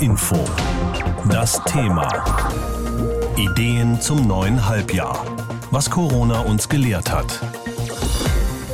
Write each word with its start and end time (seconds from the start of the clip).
Info. 0.00 0.36
Das 1.30 1.62
Thema. 1.64 2.08
Ideen 3.36 4.00
zum 4.00 4.26
neuen 4.26 4.66
Halbjahr. 4.66 5.24
Was 5.70 5.90
Corona 5.90 6.40
uns 6.40 6.68
gelehrt 6.68 7.12
hat. 7.12 7.40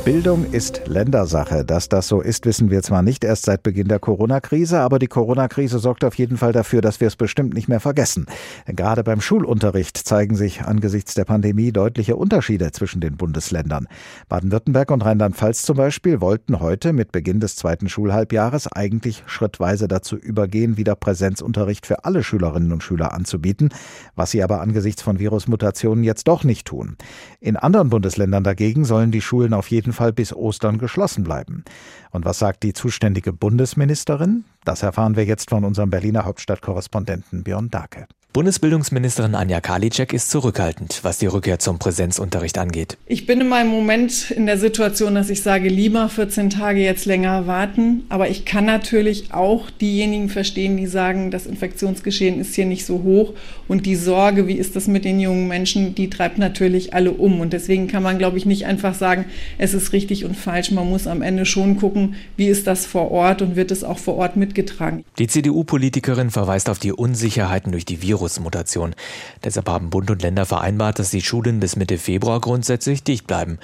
Bildung 0.05 0.51
ist 0.51 0.81
Ländersache. 0.85 1.63
Dass 1.63 1.87
das 1.87 2.09
so 2.09 2.19
ist, 2.19 2.45
wissen 2.45 2.69
wir 2.69 2.83
zwar 2.83 3.01
nicht 3.01 3.23
erst 3.23 3.45
seit 3.45 3.63
Beginn 3.63 3.87
der 3.87 3.99
Corona-Krise, 3.99 4.81
aber 4.81 4.99
die 4.99 5.07
Corona-Krise 5.07 5.79
sorgt 5.79 6.03
auf 6.03 6.15
jeden 6.15 6.35
Fall 6.35 6.51
dafür, 6.51 6.81
dass 6.81 6.99
wir 6.99 7.07
es 7.07 7.15
bestimmt 7.15 7.53
nicht 7.53 7.69
mehr 7.69 7.79
vergessen. 7.79 8.25
Gerade 8.65 9.05
beim 9.05 9.21
Schulunterricht 9.21 9.97
zeigen 9.97 10.35
sich 10.35 10.63
angesichts 10.63 11.13
der 11.13 11.23
Pandemie 11.23 11.71
deutliche 11.71 12.17
Unterschiede 12.17 12.73
zwischen 12.73 12.99
den 12.99 13.15
Bundesländern. 13.15 13.87
Baden-Württemberg 14.27 14.91
und 14.91 15.05
Rheinland-Pfalz 15.05 15.61
zum 15.61 15.77
Beispiel 15.77 16.19
wollten 16.19 16.59
heute 16.59 16.91
mit 16.91 17.13
Beginn 17.13 17.39
des 17.39 17.55
zweiten 17.55 17.87
Schulhalbjahres 17.87 18.67
eigentlich 18.67 19.23
schrittweise 19.25 19.87
dazu 19.87 20.17
übergehen, 20.17 20.75
wieder 20.75 20.95
Präsenzunterricht 20.95 21.85
für 21.85 22.03
alle 22.03 22.23
Schülerinnen 22.23 22.73
und 22.73 22.83
Schüler 22.83 23.13
anzubieten, 23.13 23.69
was 24.17 24.31
sie 24.31 24.43
aber 24.43 24.59
angesichts 24.59 25.01
von 25.01 25.19
Virusmutationen 25.19 26.03
jetzt 26.03 26.27
doch 26.27 26.43
nicht 26.43 26.67
tun. 26.67 26.97
In 27.39 27.55
anderen 27.55 27.89
Bundesländern 27.89 28.43
dagegen 28.43 28.83
sollen 28.83 29.11
die 29.11 29.21
Schulen 29.21 29.53
auf 29.53 29.71
jeden 29.71 29.92
Fall 29.93 30.13
bis 30.13 30.33
Ostern 30.33 30.77
geschlossen 30.77 31.23
bleiben. 31.23 31.63
Und 32.11 32.25
was 32.25 32.39
sagt 32.39 32.63
die 32.63 32.73
zuständige 32.73 33.33
Bundesministerin? 33.33 34.45
Das 34.65 34.83
erfahren 34.83 35.15
wir 35.15 35.25
jetzt 35.25 35.49
von 35.49 35.63
unserem 35.63 35.89
Berliner 35.89 36.25
Hauptstadtkorrespondenten 36.25 37.43
Björn 37.43 37.69
Dake. 37.69 38.07
Bundesbildungsministerin 38.33 39.35
Anja 39.35 39.61
Karliczek 39.61 40.11
ist 40.11 40.31
zurückhaltend, 40.31 41.01
was 41.03 41.19
die 41.19 41.27
Rückkehr 41.27 41.59
zum 41.59 41.77
Präsenzunterricht 41.77 42.57
angeht. 42.57 42.97
Ich 43.05 43.27
bin 43.27 43.39
in 43.39 43.47
meinem 43.47 43.69
Moment 43.69 44.31
in 44.31 44.47
der 44.47 44.57
Situation, 44.57 45.13
dass 45.13 45.29
ich 45.29 45.43
sage, 45.43 45.69
lieber 45.69 46.09
14 46.09 46.49
Tage 46.49 46.79
jetzt 46.79 47.05
länger 47.05 47.45
warten. 47.45 48.05
Aber 48.09 48.31
ich 48.31 48.43
kann 48.43 48.65
natürlich 48.65 49.31
auch 49.35 49.69
diejenigen 49.69 50.29
verstehen, 50.29 50.77
die 50.77 50.87
sagen, 50.87 51.29
das 51.29 51.45
Infektionsgeschehen 51.45 52.41
ist 52.41 52.55
hier 52.55 52.65
nicht 52.65 52.87
so 52.87 53.03
hoch. 53.03 53.33
Und 53.67 53.85
die 53.85 53.95
Sorge, 53.95 54.47
wie 54.47 54.57
ist 54.57 54.75
das 54.75 54.87
mit 54.87 55.05
den 55.05 55.19
jungen 55.19 55.47
Menschen, 55.47 55.93
die 55.93 56.09
treibt 56.09 56.39
natürlich 56.39 56.95
alle 56.95 57.11
um. 57.11 57.39
Und 57.39 57.53
deswegen 57.53 57.87
kann 57.87 58.01
man, 58.01 58.17
glaube 58.17 58.39
ich, 58.39 58.47
nicht 58.47 58.65
einfach 58.65 58.95
sagen, 58.95 59.25
es 59.59 59.75
ist 59.75 59.93
richtig 59.93 60.25
und 60.25 60.35
falsch. 60.35 60.71
Man 60.71 60.89
muss 60.89 61.05
am 61.05 61.21
Ende 61.21 61.45
schon 61.45 61.77
gucken, 61.77 62.15
wie 62.35 62.47
ist 62.47 62.65
das 62.65 62.87
vor 62.87 63.11
Ort 63.11 63.43
und 63.43 63.55
wird 63.55 63.69
es 63.69 63.83
auch 63.83 63.99
vor 63.99 64.15
Ort 64.15 64.37
mitgetragen. 64.37 65.05
Die 65.19 65.27
CDU-Politikerin 65.27 66.31
verweist 66.31 66.67
auf 66.67 66.79
die 66.79 66.93
Unsicherheiten 66.93 67.71
durch 67.71 67.85
die 67.85 68.01
Virus 68.01 68.22
Virusmutation. 68.23 68.95
Deshalb 69.43 69.67
haben 69.69 69.89
Bund 69.89 70.09
und 70.09 70.21
Länder 70.21 70.45
vereinbart, 70.45 70.97
dass 70.97 71.09
die 71.09 71.21
Schulen 71.21 71.59
bis 71.59 71.75
Mitte 71.75 71.97
Februar 71.97 72.39
grundsätzlich 72.39 73.03
dicht 73.03 73.27
bleiben. 73.27 73.59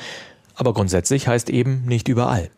Aber 0.55 0.73
grundsätzlich 0.73 1.27
heißt 1.27 1.49
eben 1.49 1.85
nicht 1.85 2.09
überall. 2.09 2.49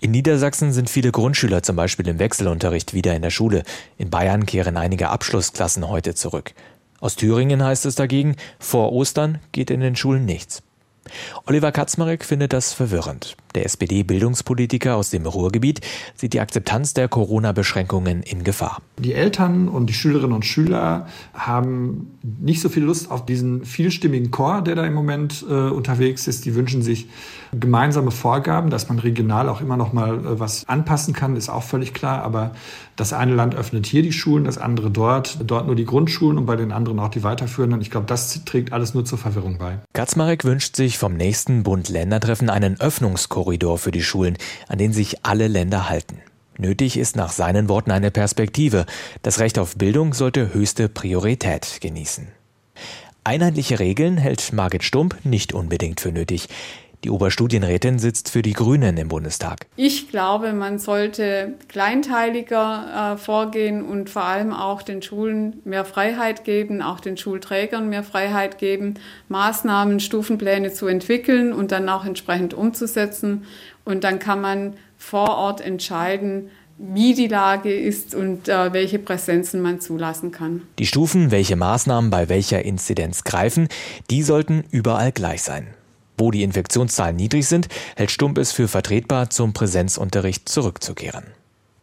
In 0.00 0.10
Niedersachsen 0.10 0.72
sind 0.72 0.88
viele 0.88 1.12
Grundschüler 1.12 1.62
zum 1.62 1.76
Beispiel 1.76 2.08
im 2.08 2.18
Wechselunterricht 2.18 2.94
wieder 2.94 3.14
in 3.14 3.22
der 3.22 3.30
Schule. 3.30 3.62
In 3.98 4.10
Bayern 4.10 4.46
kehren 4.46 4.76
einige 4.76 5.10
Abschlussklassen 5.10 5.88
heute 5.88 6.14
zurück. 6.14 6.52
Aus 7.00 7.16
Thüringen 7.16 7.62
heißt 7.62 7.84
es 7.84 7.94
dagegen, 7.94 8.36
vor 8.58 8.92
Ostern 8.92 9.38
geht 9.52 9.70
in 9.70 9.80
den 9.80 9.96
Schulen 9.96 10.24
nichts. 10.24 10.62
Oliver 11.46 11.72
Kaczmarek 11.72 12.24
findet 12.24 12.52
das 12.52 12.72
verwirrend. 12.72 13.36
Der 13.54 13.64
SPD-Bildungspolitiker 13.66 14.96
aus 14.96 15.10
dem 15.10 15.26
Ruhrgebiet 15.26 15.80
sieht 16.14 16.32
die 16.32 16.40
Akzeptanz 16.40 16.94
der 16.94 17.08
Corona-Beschränkungen 17.08 18.22
in 18.22 18.44
Gefahr. 18.44 18.80
Die 18.98 19.14
Eltern 19.14 19.68
und 19.68 19.86
die 19.86 19.94
Schülerinnen 19.94 20.34
und 20.34 20.44
Schüler 20.44 21.06
haben 21.34 22.18
nicht 22.22 22.60
so 22.60 22.68
viel 22.68 22.84
Lust 22.84 23.10
auf 23.10 23.26
diesen 23.26 23.64
vielstimmigen 23.64 24.30
Chor, 24.30 24.62
der 24.62 24.74
da 24.74 24.86
im 24.86 24.94
Moment 24.94 25.44
äh, 25.48 25.52
unterwegs 25.52 26.26
ist. 26.26 26.44
Die 26.44 26.54
wünschen 26.54 26.82
sich 26.82 27.08
gemeinsame 27.52 28.10
Vorgaben, 28.10 28.70
dass 28.70 28.88
man 28.88 28.98
regional 28.98 29.48
auch 29.48 29.60
immer 29.60 29.76
noch 29.76 29.92
mal 29.92 30.18
äh, 30.18 30.40
was 30.40 30.66
anpassen 30.68 31.14
kann, 31.14 31.36
ist 31.36 31.48
auch 31.48 31.62
völlig 31.62 31.92
klar. 31.94 32.22
Aber 32.22 32.52
das 32.96 33.12
eine 33.12 33.34
Land 33.34 33.54
öffnet 33.54 33.86
hier 33.86 34.02
die 34.02 34.12
Schulen, 34.12 34.44
das 34.44 34.58
andere 34.58 34.90
dort, 34.90 35.38
dort 35.46 35.66
nur 35.66 35.74
die 35.74 35.84
Grundschulen 35.84 36.38
und 36.38 36.46
bei 36.46 36.56
den 36.56 36.72
anderen 36.72 36.98
auch 36.98 37.08
die 37.08 37.22
weiterführenden. 37.22 37.80
Ich 37.80 37.90
glaube, 37.90 38.06
das 38.06 38.44
trägt 38.44 38.72
alles 38.72 38.94
nur 38.94 39.04
zur 39.04 39.18
Verwirrung 39.18 39.58
bei. 39.58 39.78
Katzmarek 39.92 40.44
wünscht 40.44 40.76
sich 40.76 40.98
vom 40.98 41.14
nächsten 41.14 41.62
Bund-Länder-Treffen 41.62 42.50
einen 42.50 42.80
Öffnungskorridor 43.42 43.78
für 43.78 43.90
die 43.90 44.02
Schulen, 44.02 44.38
an 44.68 44.78
den 44.78 44.92
sich 44.92 45.24
alle 45.24 45.48
Länder 45.48 45.88
halten. 45.88 46.18
Nötig 46.58 46.96
ist 46.96 47.16
nach 47.16 47.32
seinen 47.32 47.68
Worten 47.68 47.90
eine 47.90 48.10
Perspektive. 48.10 48.86
Das 49.22 49.40
Recht 49.40 49.58
auf 49.58 49.76
Bildung 49.76 50.14
sollte 50.14 50.54
höchste 50.54 50.88
Priorität 50.88 51.80
genießen. 51.80 52.28
Einheitliche 53.24 53.78
Regeln 53.78 54.16
hält 54.16 54.52
Margit 54.52 54.84
Stump 54.84 55.16
nicht 55.24 55.52
unbedingt 55.52 56.00
für 56.00 56.12
nötig. 56.12 56.48
Die 57.04 57.10
Oberstudienrätin 57.10 57.98
sitzt 57.98 58.30
für 58.30 58.42
die 58.42 58.52
Grünen 58.52 58.96
im 58.96 59.08
Bundestag. 59.08 59.66
Ich 59.74 60.08
glaube, 60.08 60.52
man 60.52 60.78
sollte 60.78 61.54
kleinteiliger 61.66 63.14
äh, 63.14 63.16
vorgehen 63.16 63.82
und 63.82 64.08
vor 64.08 64.22
allem 64.22 64.52
auch 64.52 64.82
den 64.82 65.02
Schulen 65.02 65.60
mehr 65.64 65.84
Freiheit 65.84 66.44
geben, 66.44 66.80
auch 66.80 67.00
den 67.00 67.16
Schulträgern 67.16 67.88
mehr 67.88 68.04
Freiheit 68.04 68.58
geben, 68.58 68.94
Maßnahmen, 69.28 69.98
Stufenpläne 69.98 70.72
zu 70.72 70.86
entwickeln 70.86 71.52
und 71.52 71.72
dann 71.72 71.88
auch 71.88 72.04
entsprechend 72.04 72.54
umzusetzen. 72.54 73.46
Und 73.84 74.04
dann 74.04 74.20
kann 74.20 74.40
man 74.40 74.74
vor 74.96 75.30
Ort 75.30 75.60
entscheiden, 75.60 76.50
wie 76.78 77.14
die 77.14 77.26
Lage 77.28 77.74
ist 77.74 78.14
und 78.14 78.48
äh, 78.48 78.72
welche 78.72 79.00
Präsenzen 79.00 79.60
man 79.60 79.80
zulassen 79.80 80.30
kann. 80.30 80.62
Die 80.78 80.86
Stufen, 80.86 81.32
welche 81.32 81.56
Maßnahmen 81.56 82.10
bei 82.10 82.28
welcher 82.28 82.64
Inzidenz 82.64 83.24
greifen, 83.24 83.68
die 84.10 84.22
sollten 84.22 84.64
überall 84.70 85.10
gleich 85.10 85.42
sein. 85.42 85.66
Wo 86.18 86.30
die 86.30 86.42
Infektionszahlen 86.42 87.16
niedrig 87.16 87.46
sind, 87.46 87.68
hält 87.96 88.10
Stump 88.10 88.38
es 88.38 88.52
für 88.52 88.68
vertretbar, 88.68 89.30
zum 89.30 89.52
Präsenzunterricht 89.52 90.48
zurückzukehren. 90.48 91.24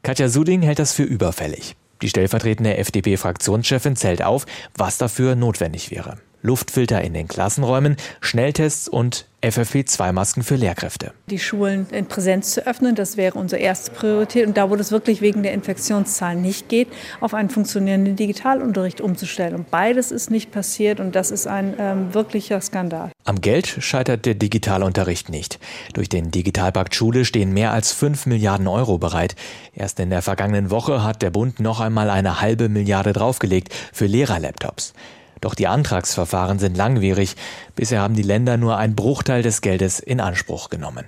Katja 0.04 0.30
Suding 0.30 0.62
hält 0.62 0.80
das 0.80 0.94
für 0.94 1.04
überfällig. 1.04 1.76
Die 2.02 2.10
stellvertretende 2.10 2.78
FDP-Fraktionschefin 2.78 3.96
zählt 3.96 4.24
auf, 4.24 4.46
was 4.76 4.98
dafür 4.98 5.36
notwendig 5.36 5.92
wäre. 5.92 6.18
Luftfilter 6.42 7.02
in 7.02 7.14
den 7.14 7.28
Klassenräumen, 7.28 7.98
Schnelltests 8.22 8.88
und 8.88 9.26
FFP2-Masken 9.42 10.44
für 10.44 10.56
Lehrkräfte. 10.56 11.14
Die 11.28 11.40
Schulen 11.40 11.88
in 11.92 12.08
Präsenz 12.08 12.54
zu 12.54 12.68
öffnen, 12.68 12.96
das 12.96 13.16
wäre 13.16 13.38
unsere 13.38 13.62
erste 13.62 13.92
Priorität. 13.92 14.46
Und 14.46 14.58
da, 14.58 14.70
wo 14.70 14.76
es 14.76 14.92
wirklich 14.92 15.22
wegen 15.22 15.44
der 15.44 15.54
Infektionszahlen 15.54 16.42
nicht 16.42 16.68
geht, 16.68 16.90
auf 17.22 17.34
einen 17.34 17.50
funktionierenden 17.50 18.16
Digitalunterricht 18.18 19.00
umzustellen. 19.00 19.56
Und 19.56 19.72
beides 19.72 20.12
ist 20.12 20.30
nicht 20.30 20.52
passiert 20.52 21.00
und 21.00 21.16
das 21.16 21.32
ist 21.32 21.48
ein 21.48 21.74
ähm, 21.80 22.14
wirklicher 22.14 22.60
Skandal. 22.60 23.12
Am 23.24 23.40
Geld 23.40 23.68
scheitert 23.68 24.26
der 24.26 24.36
Digitalunterricht 24.36 25.30
nicht. 25.30 25.60
Durch 25.94 26.10
den 26.10 26.32
Digitalpakt 26.32 26.94
Schule 26.96 27.24
stehen 27.24 27.54
mehr 27.54 27.72
als 27.72 27.94
5 27.94 28.26
Milliarden 28.26 28.68
Euro 28.68 28.98
bereit. 28.98 29.36
Erst 29.74 30.00
in 30.00 30.10
der 30.10 30.22
vergangenen 30.22 30.70
Woche 30.70 31.04
hat 31.04 31.22
der 31.22 31.30
Bund 31.30 31.60
noch 31.60 31.80
einmal 31.80 32.10
eine 32.10 32.42
halbe 32.42 32.68
Milliarde 32.68 33.14
draufgelegt 33.14 33.74
für 33.94 34.06
Lehrerlaptops. 34.06 34.94
Doch 35.42 35.56
die 35.56 35.68
Antragsverfahren 35.68 36.60
sind 36.60 36.76
langwierig. 36.76 37.36
Bisher 37.76 38.02
haben 38.02 38.16
die 38.16 38.24
Länder 38.24 38.58
nur 38.58 38.78
einen 38.78 38.96
Bruchteil 38.96 39.42
des 39.42 39.62
Geldes 39.62 40.00
in 40.00 40.20
Anspruch 40.20 40.70
genommen. 40.70 41.06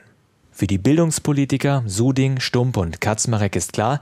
Für 0.52 0.68
die 0.68 0.78
Bildungspolitiker 0.78 1.84
Suding, 1.86 2.40
Stump 2.40 2.78
und 2.78 3.02
Katzmarek 3.02 3.56
ist 3.56 3.74
klar, 3.74 4.00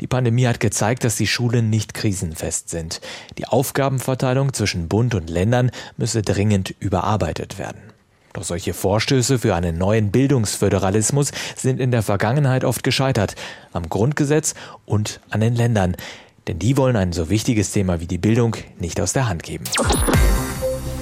die 0.00 0.06
Pandemie 0.08 0.46
hat 0.46 0.58
gezeigt, 0.58 1.04
dass 1.04 1.16
die 1.16 1.28
Schulen 1.28 1.70
nicht 1.70 1.94
krisenfest 1.94 2.68
sind. 2.68 3.00
Die 3.38 3.46
Aufgabenverteilung 3.46 4.52
zwischen 4.52 4.88
Bund 4.88 5.14
und 5.14 5.30
Ländern 5.30 5.70
müsse 5.96 6.22
dringend 6.22 6.74
überarbeitet 6.80 7.58
werden. 7.58 7.80
Doch 8.32 8.42
solche 8.42 8.74
Vorstöße 8.74 9.38
für 9.38 9.54
einen 9.54 9.78
neuen 9.78 10.10
Bildungsföderalismus 10.10 11.32
sind 11.54 11.80
in 11.80 11.90
der 11.90 12.02
Vergangenheit 12.02 12.64
oft 12.64 12.82
gescheitert, 12.82 13.36
am 13.72 13.88
Grundgesetz 13.88 14.54
und 14.86 15.20
an 15.30 15.40
den 15.40 15.54
Ländern. 15.54 15.96
Denn 16.48 16.58
die 16.58 16.76
wollen 16.76 16.96
ein 16.96 17.12
so 17.12 17.30
wichtiges 17.30 17.72
Thema 17.72 18.00
wie 18.00 18.06
die 18.06 18.18
Bildung 18.18 18.56
nicht 18.78 19.00
aus 19.00 19.12
der 19.12 19.28
Hand 19.28 19.42
geben. 19.42 19.64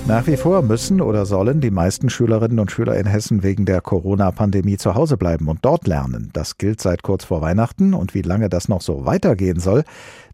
Nach 0.07 0.27
wie 0.27 0.37
vor 0.37 0.63
müssen 0.63 1.01
oder 1.01 1.25
sollen 1.25 1.61
die 1.61 1.71
meisten 1.71 2.11
Schülerinnen 2.11 2.59
und 2.59 2.73
Schüler 2.73 2.97
in 2.97 3.07
Hessen 3.07 3.43
wegen 3.43 3.65
der 3.65 3.81
Corona-Pandemie 3.81 4.77
zu 4.77 4.95
Hause 4.95 5.17
bleiben 5.17 5.49
und 5.49 5.65
dort 5.65 5.87
lernen. 5.87 6.31
Das 6.33 6.59
gilt 6.59 6.81
seit 6.81 7.03
kurz 7.03 7.25
vor 7.25 7.43
Weihnachten 7.43 7.95
und 7.95 8.13
wie 8.13 8.23
lange 8.23 8.49
das 8.49 8.69
noch 8.69 8.81
so 8.81 9.05
weitergehen 9.05 9.61
soll, 9.61 9.85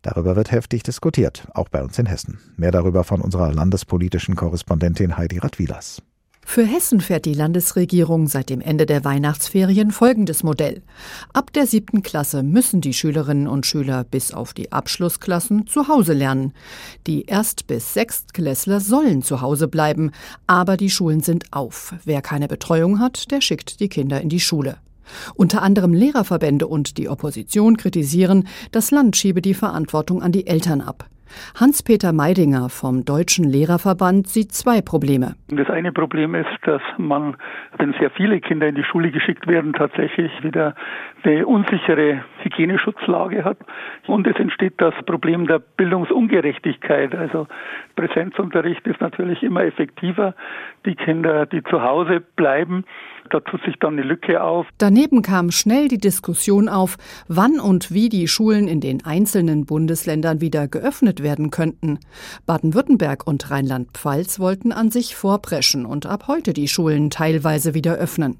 darüber 0.02 0.34
wird 0.34 0.50
heftig 0.50 0.82
diskutiert, 0.82 1.46
auch 1.52 1.68
bei 1.68 1.82
uns 1.82 1.98
in 1.98 2.06
Hessen. 2.06 2.38
Mehr 2.56 2.70
darüber 2.70 3.04
von 3.04 3.20
unserer 3.20 3.52
landespolitischen 3.52 4.34
Korrespondentin 4.34 5.18
Heidi 5.18 5.38
Radwilas. 5.38 6.00
Für 6.48 6.64
Hessen 6.64 7.02
fährt 7.02 7.26
die 7.26 7.34
Landesregierung 7.34 8.28
seit 8.28 8.48
dem 8.48 8.62
Ende 8.62 8.86
der 8.86 9.04
Weihnachtsferien 9.04 9.90
folgendes 9.90 10.42
Modell. 10.42 10.80
Ab 11.34 11.52
der 11.52 11.66
siebten 11.66 12.02
Klasse 12.02 12.42
müssen 12.42 12.80
die 12.80 12.94
Schülerinnen 12.94 13.46
und 13.46 13.66
Schüler 13.66 14.04
bis 14.04 14.32
auf 14.32 14.54
die 14.54 14.72
Abschlussklassen 14.72 15.66
zu 15.66 15.88
Hause 15.88 16.14
lernen. 16.14 16.54
Die 17.06 17.24
Erst- 17.24 17.66
bis 17.66 17.92
Sechstklässler 17.92 18.80
sollen 18.80 19.20
zu 19.22 19.42
Hause 19.42 19.68
bleiben, 19.68 20.12
aber 20.46 20.78
die 20.78 20.88
Schulen 20.88 21.20
sind 21.20 21.52
auf. 21.52 21.94
Wer 22.04 22.22
keine 22.22 22.48
Betreuung 22.48 23.00
hat, 23.00 23.30
der 23.32 23.42
schickt 23.42 23.80
die 23.80 23.88
Kinder 23.88 24.20
in 24.22 24.30
die 24.30 24.40
Schule. 24.40 24.78
Unter 25.34 25.62
anderem 25.62 25.92
Lehrerverbände 25.92 26.68
und 26.68 26.96
die 26.96 27.08
Opposition 27.08 27.76
kritisieren, 27.76 28.48
das 28.70 28.92
Land 28.92 29.16
schiebe 29.16 29.42
die 29.42 29.54
Verantwortung 29.54 30.22
an 30.22 30.32
die 30.32 30.46
Eltern 30.46 30.80
ab. 30.80 31.10
Hans-Peter 31.58 32.12
Meidinger 32.12 32.68
vom 32.68 33.04
Deutschen 33.04 33.44
Lehrerverband 33.44 34.28
sieht 34.28 34.52
zwei 34.52 34.80
Probleme. 34.80 35.34
Das 35.48 35.68
eine 35.70 35.92
Problem 35.92 36.34
ist, 36.34 36.48
dass 36.62 36.82
man, 36.98 37.36
wenn 37.78 37.94
sehr 38.00 38.10
viele 38.10 38.40
Kinder 38.40 38.68
in 38.68 38.74
die 38.74 38.84
Schule 38.84 39.10
geschickt 39.10 39.46
werden, 39.46 39.72
tatsächlich 39.72 40.30
wieder 40.42 40.74
eine 41.22 41.46
unsichere 41.46 42.24
Hygieneschutzlage 42.42 43.44
hat. 43.44 43.58
Und 44.06 44.26
es 44.26 44.36
entsteht 44.36 44.74
das 44.78 44.94
Problem 45.04 45.46
der 45.46 45.58
Bildungsungerechtigkeit. 45.58 47.14
Also 47.14 47.46
Präsenzunterricht 47.96 48.86
ist 48.86 49.00
natürlich 49.00 49.42
immer 49.42 49.64
effektiver. 49.64 50.34
Die 50.84 50.94
Kinder, 50.94 51.46
die 51.46 51.62
zu 51.64 51.82
Hause 51.82 52.20
bleiben, 52.36 52.84
da 53.30 53.40
tut 53.40 53.62
sich 53.64 53.76
dann 53.80 53.94
eine 53.94 54.02
Lücke 54.02 54.42
auf. 54.42 54.66
Daneben 54.78 55.22
kam 55.22 55.50
schnell 55.50 55.88
die 55.88 55.98
Diskussion 55.98 56.68
auf, 56.68 56.96
wann 57.28 57.58
und 57.58 57.92
wie 57.92 58.08
die 58.08 58.28
Schulen 58.28 58.68
in 58.68 58.80
den 58.80 59.04
einzelnen 59.04 59.66
Bundesländern 59.66 60.40
wieder 60.40 60.68
geöffnet 60.68 61.15
werden 61.22 61.50
könnten. 61.50 61.98
Baden-Württemberg 62.46 63.26
und 63.26 63.50
Rheinland-Pfalz 63.50 64.38
wollten 64.38 64.72
an 64.72 64.90
sich 64.90 65.16
vorpreschen 65.16 65.86
und 65.86 66.06
ab 66.06 66.28
heute 66.28 66.52
die 66.52 66.68
Schulen 66.68 67.10
teilweise 67.10 67.74
wieder 67.74 67.94
öffnen. 67.94 68.38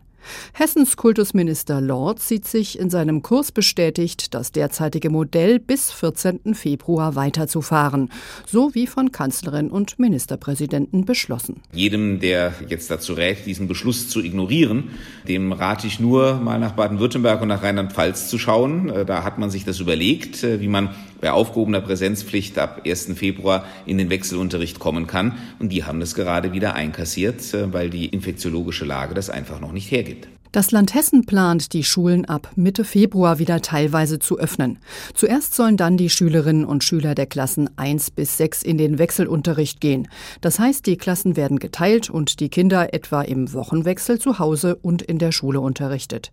Hessens 0.53 0.97
Kultusminister 0.97 1.81
Lord 1.81 2.21
sieht 2.21 2.47
sich 2.47 2.79
in 2.79 2.91
seinem 2.91 3.23
Kurs 3.23 3.53
bestätigt, 3.53 4.35
das 4.35 4.53
derzeitige 4.53 5.11
Modell 5.11 5.59
bis 5.59 5.93
14. 5.93 6.55
Februar 6.55 7.15
weiterzufahren, 7.15 8.11
so 8.47 8.75
wie 8.75 8.87
von 8.87 9.13
Kanzlerin 9.13 9.71
und 9.71 9.99
Ministerpräsidenten 9.99 11.05
beschlossen. 11.05 11.63
Jedem, 11.73 12.21
der 12.21 12.55
jetzt 12.69 12.91
dazu 12.91 13.13
rät, 13.13 13.47
diesen 13.47 13.69
Beschluss 13.69 14.09
zu 14.09 14.23
ignorieren, 14.23 14.91
dem 15.29 15.53
rate 15.53 15.87
ich 15.87 16.01
nur, 16.01 16.35
mal 16.37 16.59
nach 16.59 16.73
Baden-Württemberg 16.73 17.43
und 17.43 17.49
nach 17.49 17.63
Rheinland-Pfalz 17.63 18.29
zu 18.29 18.39
schauen. 18.39 18.89
Äh, 18.89 19.05
da 19.05 19.25
hat 19.25 19.39
man 19.39 19.51
sich 19.51 19.65
das 19.65 19.81
überlegt, 19.81 20.43
äh, 20.43 20.61
wie 20.61 20.69
man 20.69 20.91
bei 21.21 21.31
aufgehobener 21.33 21.81
Präsenzpflicht 21.81 22.59
ab 22.59 22.83
1. 22.87 23.15
Februar 23.15 23.65
in 23.87 23.99
den 23.99 24.11
Wechselunterricht 24.11 24.79
kommen 24.79 25.07
kann. 25.07 25.39
Und 25.59 25.71
die 25.71 25.85
haben 25.85 26.01
das 26.01 26.15
gerade 26.15 26.53
wieder 26.53 26.75
einkassiert, 26.75 27.55
äh, 27.55 27.73
weil 27.73 27.91
die 27.91 28.07
infektiologische 28.07 28.85
Lage 28.85 29.15
das 29.15 29.31
einfach 29.31 29.61
noch 29.61 29.73
nicht 29.73 29.91
hergibt. 29.91 30.16
Das 30.57 30.71
Land 30.71 30.95
Hessen 30.95 31.27
plant, 31.27 31.75
die 31.75 31.85
Schulen 31.85 32.25
ab 32.25 32.51
Mitte 32.57 32.85
Februar 32.85 33.39
wieder 33.39 33.61
teilweise 33.61 34.19
zu 34.19 34.39
öffnen. 34.39 34.79
Zuerst 35.13 35.55
sollen 35.55 35.77
dann 35.77 35.99
die 35.99 36.09
Schülerinnen 36.09 36.65
und 36.65 36.83
Schüler 36.83 37.15
der 37.15 37.27
Klassen 37.27 37.69
1 37.77 38.13
bis 38.13 38.39
6 38.39 38.63
in 38.63 38.79
den 38.79 38.99
Wechselunterricht 38.99 39.83
gehen. 39.83 40.09
Das 40.41 40.59
heißt, 40.59 40.87
die 40.87 40.97
Klassen 40.97 41.37
werden 41.37 41.59
geteilt 41.59 42.09
und 42.09 42.41
die 42.41 42.49
Kinder 42.49 42.95
etwa 42.95 43.21
im 43.21 43.53
Wochenwechsel 43.53 44.19
zu 44.19 44.39
Hause 44.39 44.77
und 44.77 45.03
in 45.03 45.19
der 45.19 45.31
Schule 45.31 45.61
unterrichtet. 45.61 46.33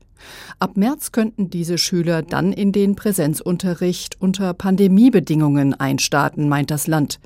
Ab 0.57 0.77
März 0.77 1.11
könnten 1.11 1.49
diese 1.49 1.77
Schüler 1.77 2.21
dann 2.21 2.53
in 2.53 2.71
den 2.71 2.95
Präsenzunterricht 2.95 4.21
unter 4.21 4.53
Pandemiebedingungen 4.53 5.73
einstarten, 5.73 6.47
meint 6.47 6.71
das 6.71 6.87
Land. 6.87 7.19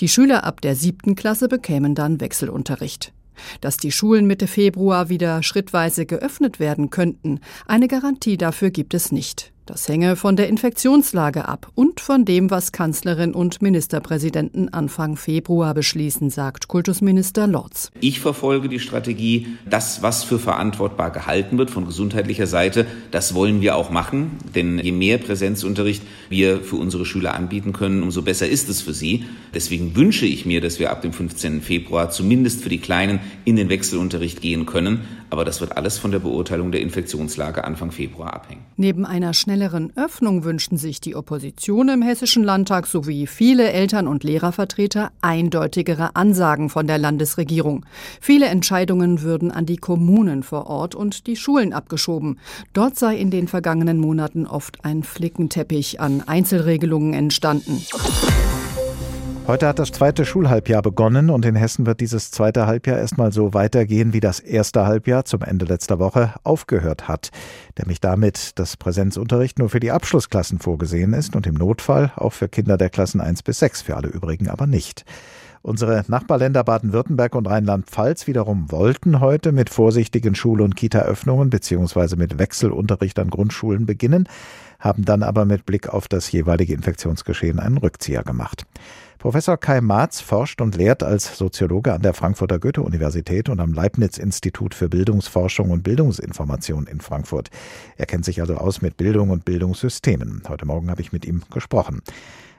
Die 0.00 0.08
Schüler 0.08 0.44
ab 0.44 0.60
der 0.60 0.76
siebten 0.76 1.14
Klasse 1.14 1.48
bekämen 1.48 1.94
dann 1.94 2.20
Wechselunterricht. 2.20 3.14
Dass 3.60 3.76
die 3.76 3.92
Schulen 3.92 4.26
Mitte 4.26 4.46
Februar 4.46 5.08
wieder 5.08 5.42
schrittweise 5.42 6.06
geöffnet 6.06 6.60
werden 6.60 6.90
könnten, 6.90 7.40
eine 7.66 7.88
Garantie 7.88 8.36
dafür 8.36 8.70
gibt 8.70 8.94
es 8.94 9.12
nicht. 9.12 9.52
Das 9.64 9.88
hänge 9.88 10.16
von 10.16 10.34
der 10.34 10.48
Infektionslage 10.48 11.46
ab 11.46 11.70
und 11.76 12.00
von 12.00 12.24
dem, 12.24 12.50
was 12.50 12.72
Kanzlerin 12.72 13.32
und 13.32 13.62
Ministerpräsidenten 13.62 14.70
Anfang 14.70 15.16
Februar 15.16 15.72
beschließen, 15.72 16.30
sagt 16.30 16.66
Kultusminister 16.66 17.46
Lorz. 17.46 17.92
Ich 18.00 18.18
verfolge 18.18 18.68
die 18.68 18.80
Strategie, 18.80 19.46
das, 19.64 20.02
was 20.02 20.24
für 20.24 20.40
verantwortbar 20.40 21.12
gehalten 21.12 21.58
wird 21.58 21.70
von 21.70 21.86
gesundheitlicher 21.86 22.48
Seite, 22.48 22.88
das 23.12 23.34
wollen 23.34 23.60
wir 23.60 23.76
auch 23.76 23.90
machen. 23.90 24.32
Denn 24.52 24.80
je 24.80 24.90
mehr 24.90 25.18
Präsenzunterricht 25.18 26.02
wir 26.28 26.60
für 26.60 26.76
unsere 26.76 27.06
Schüler 27.06 27.34
anbieten 27.34 27.72
können, 27.72 28.02
umso 28.02 28.22
besser 28.22 28.48
ist 28.48 28.68
es 28.68 28.80
für 28.80 28.94
sie. 28.94 29.26
Deswegen 29.54 29.94
wünsche 29.94 30.26
ich 30.26 30.44
mir, 30.44 30.60
dass 30.60 30.80
wir 30.80 30.90
ab 30.90 31.02
dem 31.02 31.12
15. 31.12 31.62
Februar 31.62 32.10
zumindest 32.10 32.64
für 32.64 32.68
die 32.68 32.78
Kleinen 32.78 33.20
in 33.44 33.54
den 33.54 33.68
Wechselunterricht 33.68 34.40
gehen 34.40 34.66
können. 34.66 35.02
Aber 35.32 35.46
das 35.46 35.62
wird 35.62 35.78
alles 35.78 35.96
von 35.96 36.10
der 36.10 36.18
Beurteilung 36.18 36.72
der 36.72 36.82
Infektionslage 36.82 37.64
Anfang 37.64 37.90
Februar 37.90 38.34
abhängen. 38.34 38.66
Neben 38.76 39.06
einer 39.06 39.32
schnelleren 39.32 39.90
Öffnung 39.96 40.44
wünschten 40.44 40.76
sich 40.76 41.00
die 41.00 41.16
Opposition 41.16 41.88
im 41.88 42.02
Hessischen 42.02 42.44
Landtag 42.44 42.86
sowie 42.86 43.26
viele 43.26 43.72
Eltern- 43.72 44.08
und 44.08 44.24
Lehrervertreter 44.24 45.10
eindeutigere 45.22 46.16
Ansagen 46.16 46.68
von 46.68 46.86
der 46.86 46.98
Landesregierung. 46.98 47.86
Viele 48.20 48.44
Entscheidungen 48.44 49.22
würden 49.22 49.50
an 49.50 49.64
die 49.64 49.78
Kommunen 49.78 50.42
vor 50.42 50.66
Ort 50.66 50.94
und 50.94 51.26
die 51.26 51.36
Schulen 51.36 51.72
abgeschoben. 51.72 52.38
Dort 52.74 52.98
sei 52.98 53.16
in 53.16 53.30
den 53.30 53.48
vergangenen 53.48 53.96
Monaten 53.96 54.46
oft 54.46 54.84
ein 54.84 55.02
Flickenteppich 55.02 55.98
an 55.98 56.20
Einzelregelungen 56.26 57.14
entstanden. 57.14 57.80
Heute 59.48 59.66
hat 59.66 59.80
das 59.80 59.90
zweite 59.90 60.24
Schulhalbjahr 60.24 60.82
begonnen 60.82 61.28
und 61.28 61.44
in 61.44 61.56
Hessen 61.56 61.84
wird 61.84 62.00
dieses 62.00 62.30
zweite 62.30 62.68
Halbjahr 62.68 62.98
erstmal 62.98 63.32
so 63.32 63.52
weitergehen, 63.52 64.12
wie 64.12 64.20
das 64.20 64.38
erste 64.38 64.86
Halbjahr 64.86 65.24
zum 65.24 65.42
Ende 65.42 65.64
letzter 65.64 65.98
Woche 65.98 66.32
aufgehört 66.44 67.08
hat. 67.08 67.30
Nämlich 67.76 68.00
damit, 68.00 68.58
dass 68.60 68.76
Präsenzunterricht 68.76 69.58
nur 69.58 69.68
für 69.68 69.80
die 69.80 69.90
Abschlussklassen 69.90 70.60
vorgesehen 70.60 71.12
ist 71.12 71.34
und 71.34 71.48
im 71.48 71.54
Notfall 71.54 72.12
auch 72.14 72.32
für 72.32 72.48
Kinder 72.48 72.76
der 72.76 72.88
Klassen 72.88 73.20
1 73.20 73.42
bis 73.42 73.58
6, 73.58 73.82
für 73.82 73.96
alle 73.96 74.08
übrigen 74.08 74.48
aber 74.48 74.68
nicht. 74.68 75.04
Unsere 75.60 76.04
Nachbarländer 76.06 76.62
Baden-Württemberg 76.62 77.34
und 77.34 77.46
Rheinland-Pfalz 77.46 78.28
wiederum 78.28 78.70
wollten 78.70 79.20
heute 79.20 79.50
mit 79.50 79.70
vorsichtigen 79.70 80.36
Schul- 80.36 80.60
und 80.60 80.76
Kita-Öffnungen 80.76 81.50
bzw. 81.50 82.16
mit 82.16 82.38
Wechselunterricht 82.38 83.18
an 83.18 83.30
Grundschulen 83.30 83.86
beginnen, 83.86 84.28
haben 84.78 85.04
dann 85.04 85.22
aber 85.22 85.44
mit 85.44 85.66
Blick 85.66 85.88
auf 85.88 86.06
das 86.06 86.30
jeweilige 86.30 86.74
Infektionsgeschehen 86.74 87.60
einen 87.60 87.78
Rückzieher 87.78 88.22
gemacht. 88.22 88.66
Professor 89.22 89.56
Kai 89.56 89.80
Marz 89.80 90.20
forscht 90.20 90.60
und 90.60 90.74
lehrt 90.74 91.04
als 91.04 91.38
Soziologe 91.38 91.92
an 91.92 92.02
der 92.02 92.12
Frankfurter 92.12 92.58
Goethe-Universität 92.58 93.48
und 93.48 93.60
am 93.60 93.72
Leibniz-Institut 93.72 94.74
für 94.74 94.88
Bildungsforschung 94.88 95.70
und 95.70 95.84
Bildungsinformation 95.84 96.88
in 96.88 97.00
Frankfurt. 97.00 97.48
Er 97.96 98.06
kennt 98.06 98.24
sich 98.24 98.40
also 98.40 98.56
aus 98.56 98.82
mit 98.82 98.96
Bildung 98.96 99.30
und 99.30 99.44
Bildungssystemen. 99.44 100.42
Heute 100.48 100.66
Morgen 100.66 100.90
habe 100.90 101.02
ich 101.02 101.12
mit 101.12 101.24
ihm 101.24 101.42
gesprochen. 101.52 102.02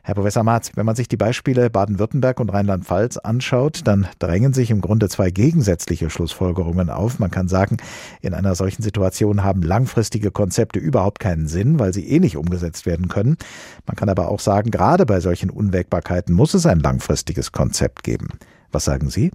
Herr 0.06 0.16
Professor 0.16 0.44
Marz, 0.44 0.72
wenn 0.76 0.86
man 0.86 0.98
sich 0.98 1.08
die 1.08 1.16
Beispiele 1.16 1.70
Baden-Württemberg 1.70 2.42
und 2.42 2.50
Rheinland-Pfalz 2.50 3.16
anschaut, 3.16 3.84
dann 3.86 4.06
drängen 4.20 4.52
sich 4.52 4.70
im 4.70 4.82
Grunde 4.82 5.08
zwei 5.08 5.32
gegensätzliche 5.32 6.10
Schlussfolgerungen 6.10 6.90
auf. 6.90 7.20
Man 7.20 7.32
kann 7.32 7.48
sagen, 7.48 7.78
in 8.20 8.34
einer 8.34 8.54
solchen 8.56 8.84
Situation 8.84 9.46
haben 9.46 9.62
langfristige 9.62 10.30
Konzepte 10.30 10.78
überhaupt 10.78 11.20
keinen 11.20 11.48
Sinn, 11.48 11.80
weil 11.80 11.94
sie 11.94 12.06
eh 12.10 12.20
nicht 12.20 12.36
umgesetzt 12.36 12.86
werden 12.86 13.08
können. 13.08 13.38
Man 13.86 13.96
kann 13.96 14.10
aber 14.10 14.28
auch 14.28 14.42
sagen, 14.42 14.72
gerade 14.72 15.06
bei 15.06 15.22
solchen 15.22 15.50
Unwägbarkeiten 15.50 16.36
muss 16.36 16.54
es 16.54 16.66
ein 16.66 16.82
langfristiges 16.82 17.54
Konzept 17.54 18.04
geben. 18.04 18.28
Was 18.74 18.84
sagen 18.84 19.10
Sie? 19.10 19.32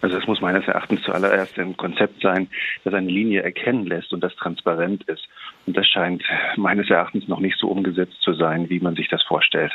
Also 0.00 0.16
es 0.16 0.26
muss 0.26 0.40
meines 0.40 0.66
Erachtens 0.66 1.02
zuallererst 1.02 1.58
ein 1.58 1.76
Konzept 1.76 2.20
sein, 2.22 2.48
das 2.84 2.94
eine 2.94 3.08
Linie 3.08 3.42
erkennen 3.42 3.86
lässt 3.86 4.12
und 4.12 4.22
das 4.22 4.34
transparent 4.36 5.04
ist. 5.04 5.28
Und 5.66 5.76
das 5.76 5.86
scheint 5.86 6.22
meines 6.56 6.90
Erachtens 6.90 7.28
noch 7.28 7.40
nicht 7.40 7.58
so 7.58 7.68
umgesetzt 7.68 8.20
zu 8.22 8.34
sein, 8.34 8.68
wie 8.68 8.80
man 8.80 8.96
sich 8.96 9.08
das 9.08 9.22
vorstellt. 9.22 9.72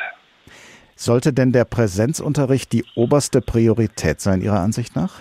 Sollte 0.96 1.32
denn 1.32 1.52
der 1.52 1.64
Präsenzunterricht 1.64 2.72
die 2.72 2.84
oberste 2.94 3.40
Priorität 3.40 4.20
sein, 4.20 4.42
Ihrer 4.42 4.60
Ansicht 4.60 4.96
nach? 4.96 5.14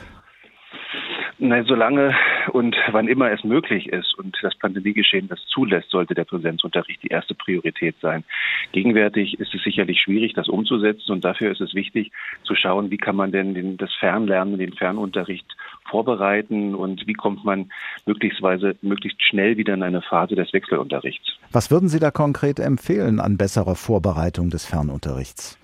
Nein, 1.39 1.65
solange 1.67 2.15
und 2.51 2.75
wann 2.91 3.07
immer 3.07 3.31
es 3.31 3.43
möglich 3.43 3.89
ist 3.89 4.17
und 4.17 4.35
das 4.41 4.55
Pandemiegeschehen 4.55 5.27
das 5.27 5.39
zulässt, 5.47 5.91
sollte 5.91 6.15
der 6.15 6.23
Präsenzunterricht 6.23 7.03
die 7.03 7.09
erste 7.09 7.35
Priorität 7.35 7.95
sein. 8.01 8.23
Gegenwärtig 8.71 9.39
ist 9.39 9.53
es 9.53 9.61
sicherlich 9.63 10.01
schwierig, 10.01 10.33
das 10.33 10.47
umzusetzen 10.47 11.11
und 11.11 11.23
dafür 11.23 11.51
ist 11.51 11.61
es 11.61 11.75
wichtig 11.75 12.11
zu 12.43 12.55
schauen, 12.55 12.89
wie 12.89 12.97
kann 12.97 13.15
man 13.15 13.31
denn 13.31 13.53
den, 13.53 13.77
das 13.77 13.93
Fernlernen, 13.99 14.57
den 14.57 14.73
Fernunterricht 14.73 15.45
vorbereiten 15.87 16.73
und 16.73 17.05
wie 17.05 17.13
kommt 17.13 17.45
man 17.45 17.71
möglichstweise 18.07 18.75
möglichst 18.81 19.21
schnell 19.21 19.57
wieder 19.57 19.75
in 19.75 19.83
eine 19.83 20.01
Phase 20.01 20.35
des 20.35 20.51
Wechselunterrichts. 20.53 21.37
Was 21.51 21.69
würden 21.69 21.87
Sie 21.87 21.99
da 21.99 22.09
konkret 22.09 22.59
empfehlen 22.59 23.19
an 23.19 23.37
besserer 23.37 23.75
Vorbereitung 23.75 24.49
des 24.49 24.65
Fernunterrichts? 24.65 25.59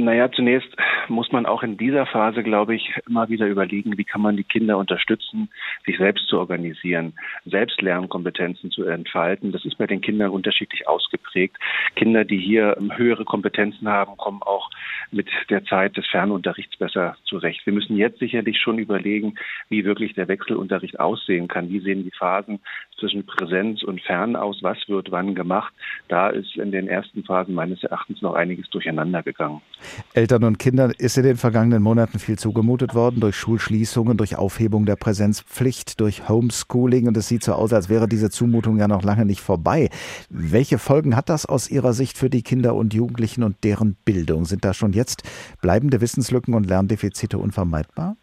Naja, 0.00 0.30
zunächst 0.30 0.68
muss 1.08 1.32
man 1.32 1.44
auch 1.44 1.64
in 1.64 1.76
dieser 1.76 2.06
Phase, 2.06 2.44
glaube 2.44 2.76
ich, 2.76 2.94
immer 3.08 3.28
wieder 3.28 3.48
überlegen, 3.48 3.98
wie 3.98 4.04
kann 4.04 4.20
man 4.20 4.36
die 4.36 4.44
Kinder 4.44 4.78
unterstützen, 4.78 5.50
sich 5.84 5.98
selbst 5.98 6.28
zu 6.28 6.38
organisieren, 6.38 7.14
selbst 7.44 7.82
Lernkompetenzen 7.82 8.70
zu 8.70 8.84
entfalten. 8.84 9.50
Das 9.50 9.64
ist 9.64 9.76
bei 9.76 9.88
den 9.88 10.00
Kindern 10.00 10.30
unterschiedlich 10.30 10.86
ausgeprägt. 10.86 11.56
Kinder, 11.96 12.24
die 12.24 12.38
hier 12.38 12.76
höhere 12.94 13.24
Kompetenzen 13.24 13.88
haben, 13.88 14.16
kommen 14.16 14.40
auch 14.42 14.70
mit 15.10 15.26
der 15.50 15.64
Zeit 15.64 15.96
des 15.96 16.06
Fernunterrichts 16.06 16.76
besser 16.76 17.16
zurecht. 17.24 17.66
Wir 17.66 17.72
müssen 17.72 17.96
jetzt 17.96 18.20
sicherlich 18.20 18.60
schon 18.60 18.78
überlegen, 18.78 19.34
wie 19.68 19.84
wirklich 19.84 20.14
der 20.14 20.28
Wechselunterricht 20.28 21.00
aussehen 21.00 21.48
kann. 21.48 21.70
Wie 21.70 21.80
sehen 21.80 22.04
die 22.04 22.16
Phasen 22.16 22.60
zwischen 23.00 23.26
Präsenz 23.26 23.82
und 23.82 24.00
Fern 24.02 24.36
aus? 24.36 24.62
Was 24.62 24.78
wird 24.88 25.10
wann 25.10 25.34
gemacht? 25.34 25.74
Da 26.06 26.28
ist 26.28 26.54
in 26.56 26.70
den 26.70 26.86
ersten 26.86 27.24
Phasen 27.24 27.54
meines 27.54 27.82
Erachtens 27.82 28.22
noch 28.22 28.34
einiges 28.34 28.70
durcheinander 28.70 29.24
gegangen. 29.24 29.60
Eltern 30.14 30.44
und 30.44 30.58
Kindern 30.58 30.92
ist 30.96 31.16
in 31.16 31.24
den 31.24 31.36
vergangenen 31.36 31.82
Monaten 31.82 32.18
viel 32.18 32.38
zugemutet 32.38 32.94
worden 32.94 33.20
durch 33.20 33.36
Schulschließungen, 33.36 34.16
durch 34.16 34.36
Aufhebung 34.36 34.86
der 34.86 34.96
Präsenzpflicht, 34.96 36.00
durch 36.00 36.28
Homeschooling. 36.28 37.08
Und 37.08 37.16
es 37.16 37.28
sieht 37.28 37.44
so 37.44 37.52
aus, 37.52 37.72
als 37.72 37.88
wäre 37.88 38.08
diese 38.08 38.30
Zumutung 38.30 38.78
ja 38.78 38.88
noch 38.88 39.02
lange 39.02 39.24
nicht 39.24 39.40
vorbei. 39.40 39.90
Welche 40.30 40.78
Folgen 40.78 41.16
hat 41.16 41.28
das 41.28 41.46
aus 41.46 41.70
Ihrer 41.70 41.92
Sicht 41.92 42.18
für 42.18 42.30
die 42.30 42.42
Kinder 42.42 42.74
und 42.74 42.94
Jugendlichen 42.94 43.42
und 43.42 43.56
deren 43.64 43.96
Bildung? 44.04 44.44
Sind 44.44 44.64
da 44.64 44.74
schon 44.74 44.92
jetzt 44.92 45.22
bleibende 45.60 46.00
Wissenslücken 46.00 46.54
und 46.54 46.66
Lerndefizite 46.66 47.38
unvermeidbar? 47.38 48.16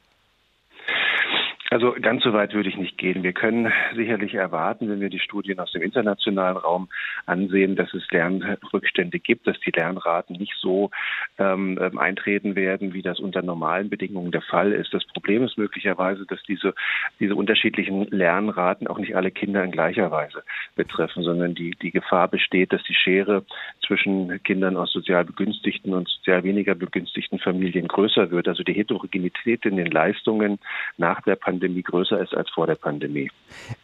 Also 1.71 1.95
ganz 1.99 2.23
so 2.23 2.31
weit 2.31 2.53
würde 2.53 2.69
ich 2.69 2.77
nicht 2.77 2.95
gehen. 2.99 3.23
Wir 3.23 3.33
können 3.33 3.73
sicherlich 3.95 4.35
erwarten, 4.35 4.87
wenn 4.87 5.01
wir 5.01 5.09
die 5.09 5.19
Studien 5.19 5.59
aus 5.59 5.71
dem 5.71 5.81
internationalen 5.81 6.57
Raum 6.57 6.89
ansehen, 7.25 7.75
dass 7.75 7.91
es 7.95 8.03
Lernrückstände 8.11 9.17
gibt, 9.17 9.47
dass 9.47 9.59
die 9.61 9.71
Lernraten 9.71 10.35
nicht 10.35 10.53
so 10.59 10.91
ähm, 11.39 11.79
ähm, 11.81 11.97
eintreten 11.97 12.55
werden, 12.55 12.93
wie 12.93 13.01
das 13.01 13.19
unter 13.19 13.41
normalen 13.41 13.89
Bedingungen 13.89 14.31
der 14.31 14.43
Fall 14.43 14.73
ist. 14.73 14.93
Das 14.93 15.03
Problem 15.05 15.43
ist 15.43 15.57
möglicherweise, 15.57 16.27
dass 16.27 16.41
diese, 16.43 16.75
diese 17.19 17.35
unterschiedlichen 17.35 18.05
Lernraten 18.11 18.85
auch 18.85 18.99
nicht 18.99 19.15
alle 19.15 19.31
Kinder 19.31 19.63
in 19.63 19.71
gleicher 19.71 20.11
Weise 20.11 20.43
betreffen, 20.75 21.23
sondern 21.23 21.55
die, 21.55 21.71
die 21.71 21.91
Gefahr 21.91 22.27
besteht, 22.27 22.73
dass 22.73 22.83
die 22.83 22.93
Schere 22.93 23.43
zwischen 23.83 24.41
Kindern 24.43 24.77
aus 24.77 24.91
sozial 24.91 25.25
begünstigten 25.25 25.95
und 25.95 26.07
sozial 26.09 26.43
weniger 26.43 26.75
begünstigten 26.75 27.39
Familien 27.39 27.87
größer 27.87 28.29
wird. 28.29 28.47
Also 28.47 28.61
die 28.61 28.73
Heterogenität 28.73 29.65
in 29.65 29.77
den 29.77 29.89
Leistungen 29.89 30.59
nach 30.97 31.21
der 31.21 31.35
Pandemie 31.35 31.54
Pandemie 31.55 31.83
größer 31.83 32.21
ist 32.21 32.33
als 32.33 32.49
vor 32.49 32.67
der 32.67 32.75
Pandemie. 32.75 33.31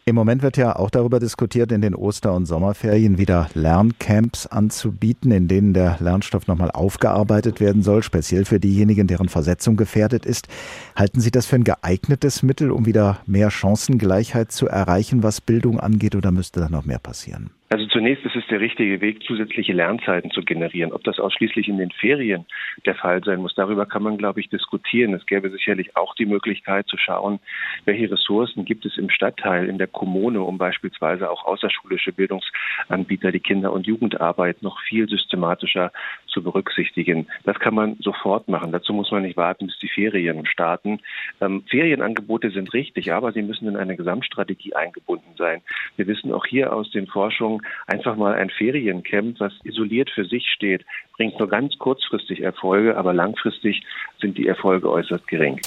Im 0.04 0.14
Moment 0.14 0.42
wird 0.42 0.58
ja 0.58 0.76
auch 0.76 0.90
darüber 0.90 1.18
diskutiert, 1.18 1.72
in 1.72 1.80
den 1.80 1.94
Oster- 1.94 2.34
und 2.34 2.44
Sommerferien 2.44 3.16
wieder 3.16 3.48
Lerncamps 3.54 4.46
anzubieten, 4.46 5.32
in 5.32 5.48
denen 5.48 5.72
der 5.72 5.96
Lernstoff 6.00 6.46
nochmal 6.46 6.70
aufgearbeitet 6.70 7.60
werden 7.60 7.82
soll, 7.82 8.02
speziell 8.02 8.44
für 8.44 8.60
diejenigen, 8.60 9.06
deren 9.06 9.30
Versetzung 9.30 9.76
gefährdet 9.76 10.26
ist. 10.26 10.48
Halten 10.96 11.20
Sie 11.20 11.30
das 11.30 11.46
für 11.46 11.56
ein 11.56 11.64
geeignetes 11.64 12.42
Mittel, 12.42 12.70
um 12.70 12.84
wieder 12.84 13.20
mehr 13.26 13.50
Chancengleichheit 13.50 14.52
zu 14.52 14.68
erreichen, 14.68 15.22
was 15.22 15.40
Bildung 15.40 15.80
angeht, 15.80 16.14
oder 16.14 16.30
müsste 16.30 16.60
da 16.60 16.68
noch 16.68 16.84
mehr 16.84 16.98
passieren? 16.98 17.50
Also 17.72 17.86
zunächst 17.86 18.22
ist 18.26 18.36
es 18.36 18.46
der 18.48 18.60
richtige 18.60 19.00
Weg, 19.00 19.22
zusätzliche 19.22 19.72
Lernzeiten 19.72 20.30
zu 20.30 20.42
generieren. 20.42 20.92
Ob 20.92 21.04
das 21.04 21.18
ausschließlich 21.18 21.68
in 21.68 21.78
den 21.78 21.90
Ferien 21.90 22.44
der 22.84 22.94
Fall 22.94 23.24
sein 23.24 23.40
muss, 23.40 23.54
darüber 23.54 23.86
kann 23.86 24.02
man, 24.02 24.18
glaube 24.18 24.40
ich, 24.40 24.50
diskutieren. 24.50 25.14
Es 25.14 25.24
gäbe 25.24 25.48
sicherlich 25.48 25.96
auch 25.96 26.14
die 26.14 26.26
Möglichkeit 26.26 26.86
zu 26.86 26.98
schauen, 26.98 27.40
welche 27.86 28.12
Ressourcen 28.12 28.66
gibt 28.66 28.84
es 28.84 28.98
im 28.98 29.08
Stadtteil, 29.08 29.70
in 29.70 29.78
der 29.78 29.86
Kommune, 29.86 30.42
um 30.42 30.58
beispielsweise 30.58 31.30
auch 31.30 31.46
außerschulische 31.46 32.12
Bildungsanbieter, 32.12 33.32
die 33.32 33.40
Kinder- 33.40 33.72
und 33.72 33.86
Jugendarbeit 33.86 34.62
noch 34.62 34.78
viel 34.82 35.08
systematischer 35.08 35.92
zu 36.26 36.42
berücksichtigen. 36.42 37.26
Das 37.44 37.58
kann 37.58 37.74
man 37.74 37.96
sofort 38.00 38.48
machen. 38.48 38.72
Dazu 38.72 38.92
muss 38.92 39.10
man 39.10 39.22
nicht 39.22 39.38
warten, 39.38 39.68
bis 39.68 39.78
die 39.78 39.88
Ferien 39.88 40.44
starten. 40.44 41.00
Ähm, 41.40 41.62
Ferienangebote 41.70 42.50
sind 42.50 42.74
richtig, 42.74 43.14
aber 43.14 43.32
sie 43.32 43.42
müssen 43.42 43.66
in 43.66 43.76
eine 43.76 43.96
Gesamtstrategie 43.96 44.74
eingebunden 44.74 45.34
sein. 45.38 45.62
Wir 45.96 46.06
wissen 46.06 46.32
auch 46.32 46.44
hier 46.44 46.74
aus 46.74 46.90
den 46.90 47.06
Forschungen, 47.06 47.61
einfach 47.86 48.16
mal 48.16 48.34
ein 48.34 48.50
Feriencamp, 48.50 49.40
was 49.40 49.52
isoliert 49.64 50.10
für 50.10 50.24
sich 50.24 50.46
steht, 50.54 50.84
bringt 51.16 51.38
nur 51.38 51.48
ganz 51.48 51.76
kurzfristig 51.78 52.42
Erfolge, 52.42 52.96
aber 52.96 53.12
langfristig 53.12 53.82
sind 54.20 54.38
die 54.38 54.46
Erfolge 54.46 54.90
äußerst 54.90 55.26
gering. 55.28 55.60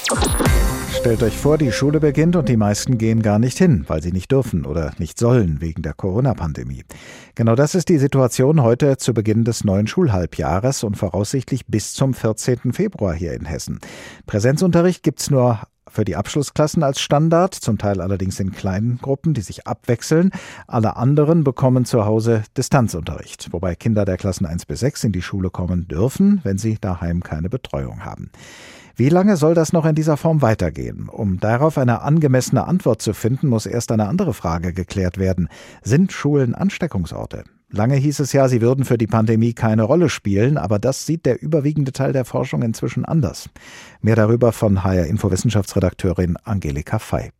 Stellt 0.92 1.22
euch 1.22 1.36
vor, 1.36 1.58
die 1.58 1.72
Schule 1.72 2.00
beginnt 2.00 2.36
und 2.36 2.48
die 2.48 2.56
meisten 2.56 2.98
gehen 2.98 3.22
gar 3.22 3.38
nicht 3.38 3.58
hin, 3.58 3.84
weil 3.86 4.02
sie 4.02 4.12
nicht 4.12 4.32
dürfen 4.32 4.66
oder 4.66 4.92
nicht 4.98 5.18
sollen 5.18 5.60
wegen 5.60 5.82
der 5.82 5.92
Corona-Pandemie. 5.94 6.84
Genau 7.34 7.54
das 7.54 7.74
ist 7.74 7.88
die 7.88 7.98
Situation 7.98 8.62
heute 8.62 8.96
zu 8.96 9.14
Beginn 9.14 9.44
des 9.44 9.64
neuen 9.64 9.86
Schulhalbjahres 9.86 10.84
und 10.84 10.96
voraussichtlich 10.96 11.66
bis 11.66 11.94
zum 11.94 12.14
14. 12.14 12.72
Februar 12.72 13.14
hier 13.14 13.34
in 13.34 13.44
Hessen. 13.44 13.78
Präsenzunterricht 14.26 15.02
gibt's 15.02 15.30
nur 15.30 15.60
für 15.88 16.04
die 16.04 16.16
Abschlussklassen 16.16 16.82
als 16.82 17.00
Standard, 17.00 17.54
zum 17.54 17.78
Teil 17.78 18.00
allerdings 18.00 18.40
in 18.40 18.52
kleinen 18.52 18.98
Gruppen, 18.98 19.34
die 19.34 19.40
sich 19.40 19.66
abwechseln. 19.66 20.30
Alle 20.66 20.96
anderen 20.96 21.44
bekommen 21.44 21.84
zu 21.84 22.04
Hause 22.04 22.42
Distanzunterricht, 22.56 23.52
wobei 23.52 23.74
Kinder 23.74 24.04
der 24.04 24.16
Klassen 24.16 24.46
1 24.46 24.66
bis 24.66 24.80
6 24.80 25.04
in 25.04 25.12
die 25.12 25.22
Schule 25.22 25.50
kommen 25.50 25.88
dürfen, 25.88 26.40
wenn 26.42 26.58
sie 26.58 26.78
daheim 26.80 27.22
keine 27.22 27.48
Betreuung 27.48 28.04
haben. 28.04 28.30
Wie 28.98 29.10
lange 29.10 29.36
soll 29.36 29.54
das 29.54 29.74
noch 29.74 29.84
in 29.84 29.94
dieser 29.94 30.16
Form 30.16 30.40
weitergehen? 30.40 31.10
Um 31.10 31.38
darauf 31.38 31.76
eine 31.76 32.00
angemessene 32.00 32.66
Antwort 32.66 33.02
zu 33.02 33.12
finden, 33.12 33.48
muss 33.48 33.66
erst 33.66 33.92
eine 33.92 34.08
andere 34.08 34.32
Frage 34.32 34.72
geklärt 34.72 35.18
werden. 35.18 35.48
Sind 35.82 36.12
Schulen 36.12 36.54
Ansteckungsorte? 36.54 37.44
Lange 37.76 37.96
hieß 37.96 38.20
es 38.20 38.32
ja, 38.32 38.48
sie 38.48 38.62
würden 38.62 38.86
für 38.86 38.96
die 38.96 39.06
Pandemie 39.06 39.52
keine 39.52 39.82
Rolle 39.82 40.08
spielen, 40.08 40.56
aber 40.56 40.78
das 40.78 41.04
sieht 41.04 41.26
der 41.26 41.42
überwiegende 41.42 41.92
Teil 41.92 42.14
der 42.14 42.24
Forschung 42.24 42.62
inzwischen 42.62 43.04
anders. 43.04 43.50
Mehr 44.00 44.16
darüber 44.16 44.52
von 44.52 44.82
HR 44.82 45.04
Info 45.04 45.30
Wissenschaftsredakteurin 45.30 46.38
Angelika 46.42 46.98
Fey. 46.98 47.30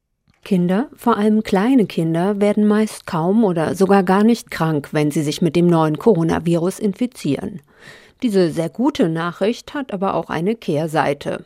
Kinder, 0.45 0.91
vor 0.95 1.17
allem 1.17 1.43
kleine 1.43 1.87
Kinder, 1.87 2.39
werden 2.39 2.67
meist 2.67 3.07
kaum 3.07 3.45
oder 3.45 3.75
sogar 3.75 4.03
gar 4.03 4.25
nicht 4.25 4.51
krank, 4.51 4.91
wenn 4.93 5.11
sie 5.11 5.23
sich 5.23 5.41
mit 5.41 5.57
dem 5.57 5.69
neuen 5.69 5.99
Coronavirus 5.99 6.81
infizieren. 6.81 7.63
Diese 8.23 8.51
sehr 8.51 8.71
gute 8.71 9.09
Nachricht 9.09 9.75
hat 9.75 9.93
aber 9.93 10.15
auch 10.15 10.31
eine 10.31 10.55
Kehrseite. 10.55 11.45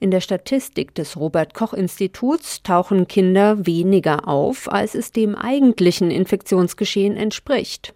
In 0.00 0.10
der 0.10 0.20
Statistik 0.20 0.94
des 0.94 1.16
Robert 1.16 1.52
Koch 1.54 1.72
Instituts 1.72 2.62
tauchen 2.62 3.08
Kinder 3.08 3.66
weniger 3.66 4.26
auf, 4.28 4.70
als 4.70 4.94
es 4.94 5.12
dem 5.12 5.34
eigentlichen 5.34 6.10
Infektionsgeschehen 6.10 7.16
entspricht. 7.16 7.94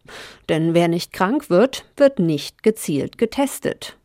Denn 0.48 0.74
wer 0.74 0.88
nicht 0.88 1.12
krank 1.12 1.48
wird, 1.48 1.84
wird 1.96 2.18
nicht 2.18 2.62
gezielt 2.62 3.18
getestet. 3.18 3.96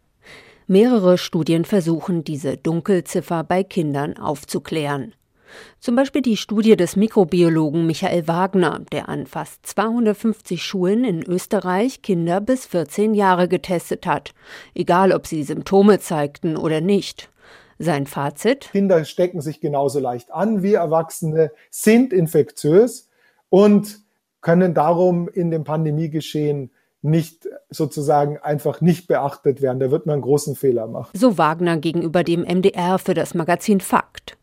Mehrere 0.67 1.17
Studien 1.17 1.65
versuchen, 1.65 2.23
diese 2.23 2.57
Dunkelziffer 2.57 3.43
bei 3.43 3.63
Kindern 3.63 4.17
aufzuklären. 4.17 5.13
Zum 5.79 5.95
Beispiel 5.95 6.21
die 6.21 6.37
Studie 6.37 6.75
des 6.75 6.95
Mikrobiologen 6.95 7.85
Michael 7.85 8.27
Wagner, 8.27 8.81
der 8.91 9.09
an 9.09 9.27
fast 9.27 9.65
250 9.65 10.63
Schulen 10.63 11.03
in 11.03 11.23
Österreich 11.23 12.01
Kinder 12.01 12.41
bis 12.41 12.65
14 12.65 13.13
Jahre 13.13 13.47
getestet 13.47 14.05
hat, 14.05 14.33
egal 14.73 15.11
ob 15.11 15.27
sie 15.27 15.43
Symptome 15.43 15.99
zeigten 15.99 16.57
oder 16.57 16.81
nicht. 16.81 17.29
Sein 17.77 18.07
Fazit? 18.07 18.69
Kinder 18.71 19.03
stecken 19.03 19.41
sich 19.41 19.59
genauso 19.59 19.99
leicht 19.99 20.31
an 20.31 20.63
wie 20.63 20.75
Erwachsene, 20.75 21.51
sind 21.69 22.13
infektiös 22.13 23.09
und 23.49 23.99
können 24.41 24.73
darum 24.73 25.27
in 25.27 25.51
dem 25.51 25.63
Pandemiegeschehen 25.63 26.71
nicht 27.01 27.47
sozusagen 27.69 28.37
einfach 28.39 28.81
nicht 28.81 29.07
beachtet 29.07 29.61
werden. 29.61 29.79
Da 29.79 29.91
wird 29.91 30.05
man 30.05 30.13
einen 30.13 30.21
großen 30.21 30.55
Fehler 30.55 30.87
machen. 30.87 31.11
So 31.17 31.37
Wagner 31.37 31.77
gegenüber 31.77 32.23
dem 32.23 32.41
MDR 32.41 32.97
für 32.97 33.13
das 33.13 33.33
Magazin 33.33 33.79
Fakt. 33.79 34.34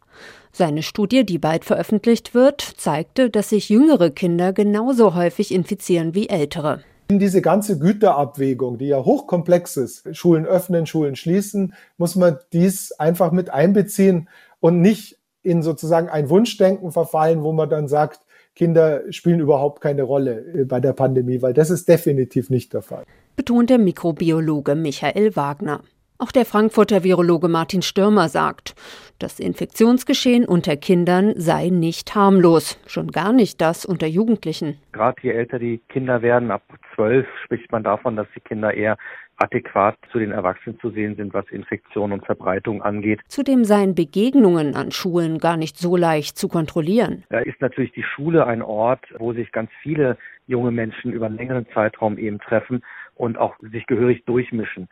Seine 0.54 0.82
Studie, 0.82 1.24
die 1.24 1.38
bald 1.38 1.64
veröffentlicht 1.64 2.34
wird, 2.34 2.60
zeigte, 2.60 3.30
dass 3.30 3.48
sich 3.48 3.70
jüngere 3.70 4.10
Kinder 4.10 4.52
genauso 4.52 5.14
häufig 5.14 5.50
infizieren 5.50 6.14
wie 6.14 6.28
ältere. 6.28 6.80
In 7.08 7.18
diese 7.18 7.40
ganze 7.40 7.78
Güterabwägung, 7.78 8.76
die 8.76 8.88
ja 8.88 9.02
hochkomplex 9.02 9.78
ist, 9.78 10.14
Schulen 10.14 10.44
öffnen, 10.44 10.84
Schulen 10.84 11.16
schließen, 11.16 11.72
muss 11.96 12.16
man 12.16 12.36
dies 12.52 12.92
einfach 12.92 13.32
mit 13.32 13.48
einbeziehen 13.48 14.28
und 14.60 14.82
nicht 14.82 15.18
in 15.42 15.62
sozusagen 15.62 16.10
ein 16.10 16.28
Wunschdenken 16.28 16.92
verfallen, 16.92 17.42
wo 17.42 17.52
man 17.52 17.70
dann 17.70 17.88
sagt, 17.88 18.20
Kinder 18.54 19.10
spielen 19.10 19.40
überhaupt 19.40 19.80
keine 19.80 20.02
Rolle 20.02 20.44
äh, 20.54 20.64
bei 20.64 20.80
der 20.80 20.92
Pandemie, 20.92 21.40
weil 21.40 21.54
das 21.54 21.70
ist 21.70 21.88
definitiv 21.88 22.50
nicht 22.50 22.74
der 22.74 22.82
Fall. 22.82 23.04
Betont 23.36 23.70
der 23.70 23.78
Mikrobiologe 23.78 24.74
Michael 24.74 25.34
Wagner. 25.34 25.80
Auch 26.22 26.30
der 26.30 26.44
Frankfurter 26.44 27.02
Virologe 27.02 27.48
Martin 27.48 27.82
Stürmer 27.82 28.28
sagt, 28.28 28.76
das 29.18 29.40
Infektionsgeschehen 29.40 30.44
unter 30.44 30.76
Kindern 30.76 31.32
sei 31.34 31.68
nicht 31.68 32.14
harmlos, 32.14 32.80
schon 32.86 33.08
gar 33.08 33.32
nicht 33.32 33.60
das 33.60 33.84
unter 33.84 34.06
Jugendlichen. 34.06 34.78
Gerade 34.92 35.20
je 35.20 35.32
älter 35.32 35.58
die 35.58 35.78
Kinder 35.88 36.22
werden, 36.22 36.52
ab 36.52 36.62
zwölf 36.94 37.26
spricht 37.44 37.72
man 37.72 37.82
davon, 37.82 38.14
dass 38.14 38.28
die 38.36 38.40
Kinder 38.40 38.72
eher 38.72 38.98
adäquat 39.38 39.96
zu 40.12 40.20
den 40.20 40.30
Erwachsenen 40.30 40.78
zu 40.78 40.90
sehen 40.90 41.16
sind, 41.16 41.34
was 41.34 41.44
Infektion 41.50 42.12
und 42.12 42.24
Verbreitung 42.24 42.82
angeht. 42.82 43.18
Zudem 43.26 43.64
seien 43.64 43.96
Begegnungen 43.96 44.76
an 44.76 44.92
Schulen 44.92 45.38
gar 45.38 45.56
nicht 45.56 45.76
so 45.76 45.96
leicht 45.96 46.38
zu 46.38 46.46
kontrollieren. 46.46 47.24
Da 47.30 47.40
ist 47.40 47.60
natürlich 47.60 47.90
die 47.94 48.04
Schule 48.04 48.46
ein 48.46 48.62
Ort, 48.62 49.04
wo 49.18 49.32
sich 49.32 49.50
ganz 49.50 49.72
viele 49.82 50.16
junge 50.46 50.70
Menschen 50.70 51.12
über 51.12 51.26
einen 51.26 51.36
längeren 51.36 51.66
Zeitraum 51.74 52.16
eben 52.16 52.38
treffen 52.38 52.84
und 53.16 53.38
auch 53.38 53.56
sich 53.60 53.86
gehörig 53.86 54.24
durchmischen 54.24 54.88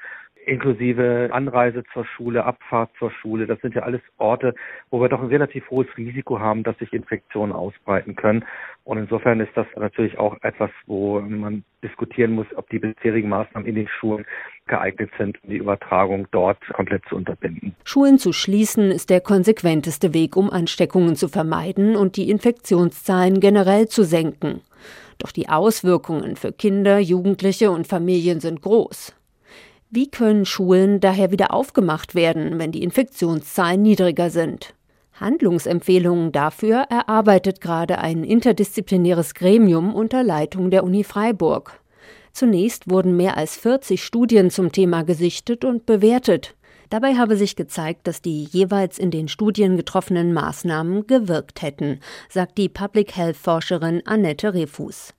inklusive 0.47 1.31
Anreise 1.33 1.85
zur 1.93 2.05
Schule, 2.05 2.45
Abfahrt 2.45 2.91
zur 2.99 3.11
Schule. 3.11 3.47
Das 3.47 3.61
sind 3.61 3.75
ja 3.75 3.83
alles 3.83 4.01
Orte, 4.19 4.55
wo 4.91 5.01
wir 5.01 5.09
doch 5.09 5.21
ein 5.21 5.29
relativ 5.29 5.69
hohes 5.71 5.89
Risiko 5.97 6.41
haben, 6.41 6.63
dass 6.63 6.79
sich 6.79 6.93
Infektionen 6.93 7.53
ausbreiten 7.53 8.17
können. 8.17 8.45
Und 8.85 8.99
insofern 8.99 9.41
ist 9.41 9.53
das 9.55 9.67
natürlich 9.77 10.19
auch 10.19 10.37
etwas, 10.43 10.71
wo 10.87 11.21
man 11.21 11.65
diskutieren 11.83 12.33
muss, 12.33 12.47
ob 12.57 12.69
die 12.71 12.79
bisherigen 12.79 13.29
Maßnahmen 13.29 13.69
in 13.69 13.75
den 13.75 13.89
Schulen 13.89 14.25
geeignet 14.67 15.11
sind, 15.19 15.43
um 15.43 15.51
die 15.51 15.59
Übertragung 15.59 16.27
dort 16.31 16.59
komplett 16.73 17.03
zu 17.09 17.17
unterbinden. 17.17 17.75
Schulen 17.85 18.19
zu 18.19 18.33
schließen 18.33 18.91
ist 18.91 19.11
der 19.11 19.21
konsequenteste 19.21 20.15
Weg, 20.15 20.37
um 20.37 20.51
Ansteckungen 20.51 21.17
zu 21.17 21.29
vermeiden 21.29 21.97
und 21.97 22.17
die 22.17 22.31
Infektionszahlen 22.31 23.41
generell 23.41 23.89
zu 23.89 24.05
senken. 24.05 24.63
Doch 25.19 25.33
die 25.33 25.49
Auswirkungen 25.49 26.37
für 26.37 26.53
Kinder, 26.53 26.99
Jugendliche 26.99 27.71
und 27.71 27.87
Familien 27.87 28.41
sind 28.41 28.63
groß. 28.63 29.15
Wie 29.93 30.09
können 30.09 30.45
Schulen 30.45 31.01
daher 31.01 31.33
wieder 31.33 31.53
aufgemacht 31.53 32.15
werden, 32.15 32.61
wenn 32.61 32.71
die 32.71 32.85
Infektionszahlen 32.85 33.83
niedriger 33.83 34.31
sind? 34.31 34.73
Handlungsempfehlungen 35.15 36.31
dafür 36.31 36.87
erarbeitet 36.89 37.61
gerade 37.61 37.99
ein 37.99 38.23
interdisziplinäres 38.23 39.35
Gremium 39.35 39.93
unter 39.93 40.23
Leitung 40.23 40.71
der 40.71 40.85
Uni 40.85 41.03
Freiburg. 41.03 41.81
Zunächst 42.33 42.89
wurden 42.89 43.17
mehr 43.17 43.37
als 43.37 43.57
40 43.57 44.05
Studien 44.05 44.51
zum 44.51 44.71
Thema 44.71 45.03
gesichtet 45.03 45.65
und 45.65 45.87
bewertet. 45.87 46.55
Dabei 46.89 47.15
habe 47.17 47.37
sich 47.37 47.57
gezeigt, 47.57 48.07
dass 48.07 48.23
die 48.23 48.45
jeweils 48.45 48.97
in 48.97 49.11
den 49.11 49.27
Studien 49.27 49.77
getroffenen 49.77 50.33
Maßnahmen 50.33 51.09
gewirkt 51.09 51.63
hätten, 51.63 51.99
sagt 52.29 52.59
die 52.59 52.69
Public 52.69 53.17
Health 53.17 53.37
Forscherin 53.37 54.03
Annette 54.07 54.55
Refus. 54.55 55.15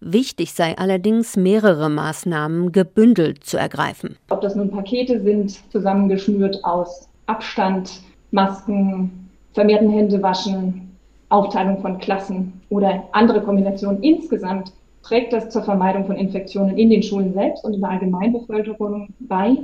Wichtig 0.00 0.52
sei 0.52 0.76
allerdings, 0.76 1.36
mehrere 1.36 1.88
Maßnahmen 1.88 2.72
gebündelt 2.72 3.44
zu 3.44 3.56
ergreifen. 3.56 4.16
Ob 4.30 4.40
das 4.40 4.54
nun 4.54 4.70
Pakete 4.70 5.20
sind, 5.22 5.60
zusammengeschnürt 5.70 6.64
aus 6.64 7.08
Abstand, 7.26 8.02
Masken, 8.30 9.30
vermehrten 9.52 9.90
Händewaschen, 9.90 10.96
Aufteilung 11.28 11.80
von 11.80 11.98
Klassen 11.98 12.60
oder 12.68 13.04
andere 13.12 13.42
Kombinationen 13.42 14.02
insgesamt 14.02 14.72
trägt 15.02 15.32
das 15.32 15.50
zur 15.50 15.62
Vermeidung 15.62 16.06
von 16.06 16.16
Infektionen 16.16 16.76
in 16.78 16.90
den 16.90 17.02
Schulen 17.02 17.34
selbst 17.34 17.64
und 17.64 17.74
in 17.74 17.80
der 17.80 17.90
Allgemeinbevölkerung 17.90 19.08
bei. 19.20 19.56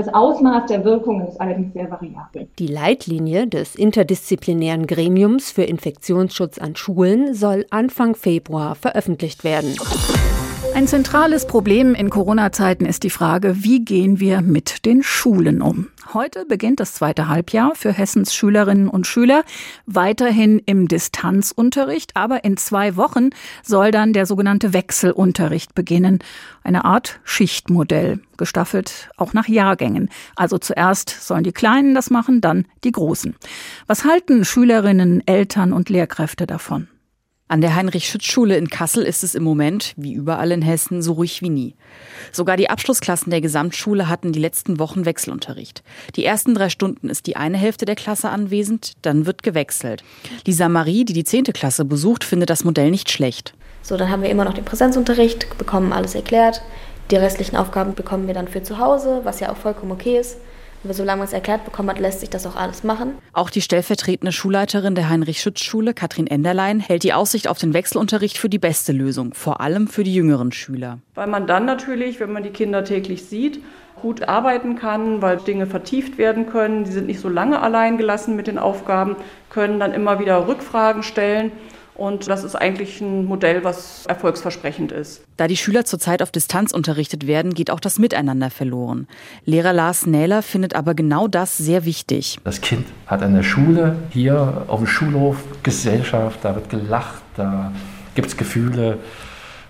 Das 0.00 0.14
Ausmaß 0.14 0.64
der 0.70 0.82
Wirkungen 0.86 1.28
ist 1.28 1.38
allerdings 1.38 1.74
sehr 1.74 1.90
variabel. 1.90 2.48
Die 2.58 2.68
Leitlinie 2.68 3.46
des 3.46 3.74
interdisziplinären 3.74 4.86
Gremiums 4.86 5.52
für 5.52 5.64
Infektionsschutz 5.64 6.56
an 6.56 6.74
Schulen 6.74 7.34
soll 7.34 7.66
Anfang 7.68 8.14
Februar 8.14 8.76
veröffentlicht 8.76 9.44
werden. 9.44 9.76
Ein 10.72 10.86
zentrales 10.86 11.46
Problem 11.46 11.94
in 11.94 12.10
Corona-Zeiten 12.10 12.86
ist 12.86 13.02
die 13.02 13.10
Frage, 13.10 13.64
wie 13.64 13.84
gehen 13.84 14.20
wir 14.20 14.40
mit 14.40 14.84
den 14.86 15.02
Schulen 15.02 15.62
um? 15.62 15.88
Heute 16.14 16.46
beginnt 16.46 16.80
das 16.80 16.94
zweite 16.94 17.28
Halbjahr 17.28 17.74
für 17.74 17.92
Hessens 17.92 18.34
Schülerinnen 18.34 18.88
und 18.88 19.06
Schüler 19.06 19.42
weiterhin 19.86 20.60
im 20.64 20.88
Distanzunterricht, 20.88 22.16
aber 22.16 22.44
in 22.44 22.56
zwei 22.56 22.96
Wochen 22.96 23.30
soll 23.62 23.90
dann 23.90 24.12
der 24.12 24.26
sogenannte 24.26 24.72
Wechselunterricht 24.72 25.74
beginnen. 25.74 26.20
Eine 26.62 26.84
Art 26.84 27.20
Schichtmodell, 27.24 28.20
gestaffelt 28.36 29.10
auch 29.16 29.32
nach 29.32 29.48
Jahrgängen. 29.48 30.08
Also 30.36 30.58
zuerst 30.58 31.10
sollen 31.10 31.44
die 31.44 31.52
Kleinen 31.52 31.94
das 31.94 32.10
machen, 32.10 32.40
dann 32.40 32.64
die 32.84 32.92
Großen. 32.92 33.34
Was 33.86 34.04
halten 34.04 34.44
Schülerinnen, 34.44 35.26
Eltern 35.26 35.72
und 35.72 35.90
Lehrkräfte 35.90 36.46
davon? 36.46 36.88
An 37.50 37.62
der 37.62 37.74
Heinrich-Schütz-Schule 37.74 38.56
in 38.56 38.70
Kassel 38.70 39.02
ist 39.02 39.24
es 39.24 39.34
im 39.34 39.42
Moment, 39.42 39.92
wie 39.96 40.12
überall 40.12 40.52
in 40.52 40.62
Hessen, 40.62 41.02
so 41.02 41.14
ruhig 41.14 41.42
wie 41.42 41.48
nie. 41.48 41.74
Sogar 42.30 42.56
die 42.56 42.70
Abschlussklassen 42.70 43.30
der 43.30 43.40
Gesamtschule 43.40 44.08
hatten 44.08 44.30
die 44.30 44.38
letzten 44.38 44.78
Wochen 44.78 45.04
Wechselunterricht. 45.04 45.82
Die 46.14 46.24
ersten 46.24 46.54
drei 46.54 46.68
Stunden 46.68 47.08
ist 47.08 47.26
die 47.26 47.34
eine 47.34 47.58
Hälfte 47.58 47.86
der 47.86 47.96
Klasse 47.96 48.28
anwesend, 48.28 48.92
dann 49.02 49.26
wird 49.26 49.42
gewechselt. 49.42 50.04
Lisa 50.46 50.68
Marie, 50.68 51.04
die 51.04 51.12
die 51.12 51.24
zehnte 51.24 51.52
Klasse 51.52 51.84
besucht, 51.84 52.22
findet 52.22 52.50
das 52.50 52.62
Modell 52.62 52.92
nicht 52.92 53.10
schlecht. 53.10 53.52
So, 53.82 53.96
dann 53.96 54.10
haben 54.10 54.22
wir 54.22 54.30
immer 54.30 54.44
noch 54.44 54.54
den 54.54 54.64
Präsenzunterricht, 54.64 55.58
bekommen 55.58 55.92
alles 55.92 56.14
erklärt. 56.14 56.62
Die 57.10 57.16
restlichen 57.16 57.56
Aufgaben 57.56 57.96
bekommen 57.96 58.28
wir 58.28 58.34
dann 58.34 58.46
für 58.46 58.62
zu 58.62 58.78
Hause, 58.78 59.22
was 59.24 59.40
ja 59.40 59.50
auch 59.50 59.56
vollkommen 59.56 59.90
okay 59.90 60.20
ist. 60.20 60.36
Aber 60.82 60.94
solange 60.94 61.18
man 61.18 61.26
es 61.26 61.34
erklärt 61.34 61.64
bekommen 61.64 61.90
hat, 61.90 61.98
lässt 61.98 62.20
sich 62.20 62.30
das 62.30 62.46
auch 62.46 62.56
alles 62.56 62.84
machen. 62.84 63.12
Auch 63.32 63.50
die 63.50 63.60
stellvertretende 63.60 64.32
Schulleiterin 64.32 64.94
der 64.94 65.10
Heinrich-Schütz-Schule, 65.10 65.92
Katrin 65.92 66.26
Enderlein, 66.26 66.80
hält 66.80 67.02
die 67.02 67.12
Aussicht 67.12 67.48
auf 67.48 67.58
den 67.58 67.74
Wechselunterricht 67.74 68.38
für 68.38 68.48
die 68.48 68.58
beste 68.58 68.92
Lösung, 68.92 69.34
vor 69.34 69.60
allem 69.60 69.88
für 69.88 70.04
die 70.04 70.14
jüngeren 70.14 70.52
Schüler. 70.52 70.98
Weil 71.14 71.26
man 71.26 71.46
dann 71.46 71.66
natürlich, 71.66 72.18
wenn 72.18 72.32
man 72.32 72.42
die 72.42 72.50
Kinder 72.50 72.84
täglich 72.84 73.24
sieht, 73.24 73.60
gut 74.00 74.22
arbeiten 74.22 74.76
kann, 74.76 75.20
weil 75.20 75.36
Dinge 75.36 75.66
vertieft 75.66 76.16
werden 76.18 76.46
können. 76.46 76.84
Die 76.84 76.92
sind 76.92 77.06
nicht 77.06 77.20
so 77.20 77.28
lange 77.28 77.60
allein 77.60 77.98
gelassen 77.98 78.34
mit 78.34 78.46
den 78.46 78.58
Aufgaben, 78.58 79.16
können 79.50 79.78
dann 79.78 79.92
immer 79.92 80.18
wieder 80.18 80.48
Rückfragen 80.48 81.02
stellen. 81.02 81.52
Und 82.00 82.28
das 82.28 82.44
ist 82.44 82.54
eigentlich 82.54 83.02
ein 83.02 83.26
Modell, 83.26 83.62
was 83.62 84.06
erfolgsversprechend 84.06 84.90
ist. 84.90 85.22
Da 85.36 85.46
die 85.48 85.58
Schüler 85.58 85.84
zurzeit 85.84 86.22
auf 86.22 86.30
Distanz 86.30 86.72
unterrichtet 86.72 87.26
werden, 87.26 87.52
geht 87.52 87.70
auch 87.70 87.78
das 87.78 87.98
Miteinander 87.98 88.48
verloren. 88.48 89.06
Lehrer 89.44 89.74
Lars 89.74 90.06
Nähler 90.06 90.40
findet 90.40 90.74
aber 90.74 90.94
genau 90.94 91.28
das 91.28 91.58
sehr 91.58 91.84
wichtig. 91.84 92.38
Das 92.42 92.62
Kind 92.62 92.86
hat 93.06 93.22
an 93.22 93.34
der 93.34 93.42
Schule, 93.42 93.96
hier 94.08 94.64
auf 94.68 94.80
dem 94.80 94.86
Schulhof, 94.86 95.36
Gesellschaft, 95.62 96.38
da 96.40 96.54
wird 96.54 96.70
gelacht, 96.70 97.20
da 97.36 97.70
gibt 98.14 98.28
es 98.28 98.36
Gefühle. 98.38 98.96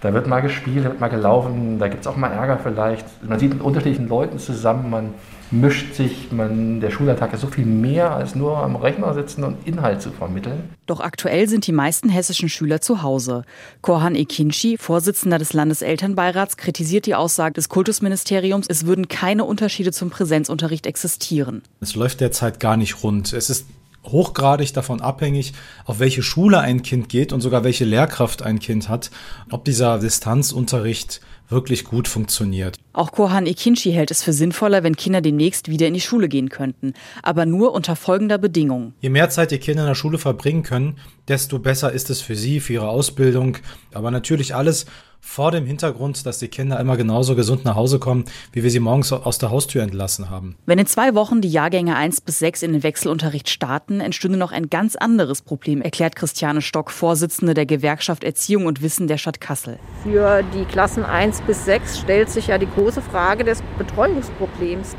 Da 0.00 0.14
wird 0.14 0.26
mal 0.26 0.40
gespielt, 0.40 0.84
da 0.84 0.90
wird 0.90 1.00
mal 1.00 1.08
gelaufen, 1.08 1.78
da 1.78 1.88
gibt 1.88 2.02
es 2.02 2.06
auch 2.06 2.16
mal 2.16 2.30
Ärger 2.32 2.58
vielleicht. 2.58 3.06
Man 3.22 3.38
sieht 3.38 3.52
mit 3.52 3.62
unterschiedlichen 3.62 4.08
Leuten 4.08 4.38
zusammen, 4.38 4.88
man 4.90 5.14
mischt 5.50 5.94
sich. 5.94 6.32
Man, 6.32 6.80
der 6.80 6.90
Schulalltag 6.90 7.34
ist 7.34 7.40
so 7.40 7.48
viel 7.48 7.66
mehr 7.66 8.12
als 8.12 8.34
nur 8.34 8.58
am 8.58 8.76
Rechner 8.76 9.12
sitzen 9.14 9.44
und 9.44 9.66
Inhalt 9.66 10.00
zu 10.00 10.10
vermitteln. 10.10 10.70
Doch 10.86 11.00
aktuell 11.00 11.48
sind 11.48 11.66
die 11.66 11.72
meisten 11.72 12.08
hessischen 12.08 12.48
Schüler 12.48 12.80
zu 12.80 13.02
Hause. 13.02 13.44
Korhan 13.82 14.14
Ekinci, 14.14 14.76
Vorsitzender 14.78 15.38
des 15.38 15.52
Landeselternbeirats, 15.52 16.56
kritisiert 16.56 17.06
die 17.06 17.14
Aussage 17.14 17.54
des 17.54 17.68
Kultusministeriums, 17.68 18.66
es 18.68 18.86
würden 18.86 19.08
keine 19.08 19.44
Unterschiede 19.44 19.92
zum 19.92 20.10
Präsenzunterricht 20.10 20.86
existieren. 20.86 21.62
Es 21.80 21.94
läuft 21.94 22.20
derzeit 22.20 22.60
gar 22.60 22.76
nicht 22.76 23.02
rund. 23.02 23.32
Es 23.32 23.50
ist 23.50 23.66
hochgradig 24.04 24.72
davon 24.72 25.00
abhängig, 25.00 25.52
auf 25.84 25.98
welche 25.98 26.22
Schule 26.22 26.60
ein 26.60 26.82
Kind 26.82 27.08
geht 27.08 27.32
und 27.32 27.40
sogar 27.40 27.64
welche 27.64 27.84
Lehrkraft 27.84 28.42
ein 28.42 28.58
Kind 28.58 28.88
hat, 28.88 29.10
ob 29.50 29.64
dieser 29.64 29.98
Distanzunterricht 29.98 31.20
wirklich 31.50 31.84
gut 31.84 32.08
funktioniert. 32.08 32.78
Auch 32.92 33.12
Kohan 33.12 33.46
Ekinci 33.46 33.92
hält 33.92 34.10
es 34.10 34.22
für 34.22 34.32
sinnvoller, 34.32 34.82
wenn 34.82 34.96
Kinder 34.96 35.20
demnächst 35.20 35.68
wieder 35.68 35.86
in 35.86 35.94
die 35.94 36.00
Schule 36.00 36.28
gehen 36.28 36.48
könnten, 36.48 36.94
aber 37.22 37.44
nur 37.44 37.72
unter 37.72 37.96
folgender 37.96 38.38
Bedingung. 38.38 38.94
Je 39.00 39.10
mehr 39.10 39.30
Zeit 39.30 39.50
die 39.50 39.58
Kinder 39.58 39.82
in 39.82 39.88
der 39.88 39.94
Schule 39.94 40.18
verbringen 40.18 40.62
können, 40.62 40.96
desto 41.28 41.58
besser 41.58 41.92
ist 41.92 42.08
es 42.10 42.20
für 42.20 42.36
sie, 42.36 42.60
für 42.60 42.74
ihre 42.74 42.88
Ausbildung, 42.88 43.58
aber 43.92 44.10
natürlich 44.10 44.54
alles 44.54 44.86
vor 45.20 45.50
dem 45.50 45.66
Hintergrund, 45.66 46.24
dass 46.26 46.38
die 46.38 46.48
Kinder 46.48 46.80
immer 46.80 46.96
genauso 46.96 47.36
gesund 47.36 47.64
nach 47.64 47.76
Hause 47.76 47.98
kommen, 47.98 48.24
wie 48.52 48.62
wir 48.62 48.70
sie 48.70 48.80
morgens 48.80 49.12
aus 49.12 49.38
der 49.38 49.50
Haustür 49.50 49.82
entlassen 49.82 50.30
haben. 50.30 50.56
Wenn 50.66 50.78
in 50.78 50.86
zwei 50.86 51.14
Wochen 51.14 51.40
die 51.40 51.48
Jahrgänge 51.48 51.96
1 51.96 52.22
bis 52.22 52.38
6 52.38 52.62
in 52.62 52.72
den 52.72 52.82
Wechselunterricht 52.82 53.48
starten, 53.48 54.00
entstünde 54.00 54.38
noch 54.38 54.52
ein 54.52 54.70
ganz 54.70 54.96
anderes 54.96 55.42
Problem, 55.42 55.82
erklärt 55.82 56.16
Christiane 56.16 56.62
Stock, 56.62 56.90
Vorsitzende 56.90 57.54
der 57.54 57.66
Gewerkschaft 57.66 58.24
Erziehung 58.24 58.66
und 58.66 58.82
Wissen 58.82 59.06
der 59.06 59.18
Stadt 59.18 59.40
Kassel. 59.40 59.78
Für 60.02 60.42
die 60.54 60.64
Klassen 60.64 61.04
1 61.04 61.42
bis 61.42 61.64
6 61.64 62.00
stellt 62.00 62.30
sich 62.30 62.48
ja 62.48 62.58
die 62.58 62.68
große 62.68 63.02
Frage 63.02 63.44
des 63.44 63.62
Betreuungsproblems 63.78 64.96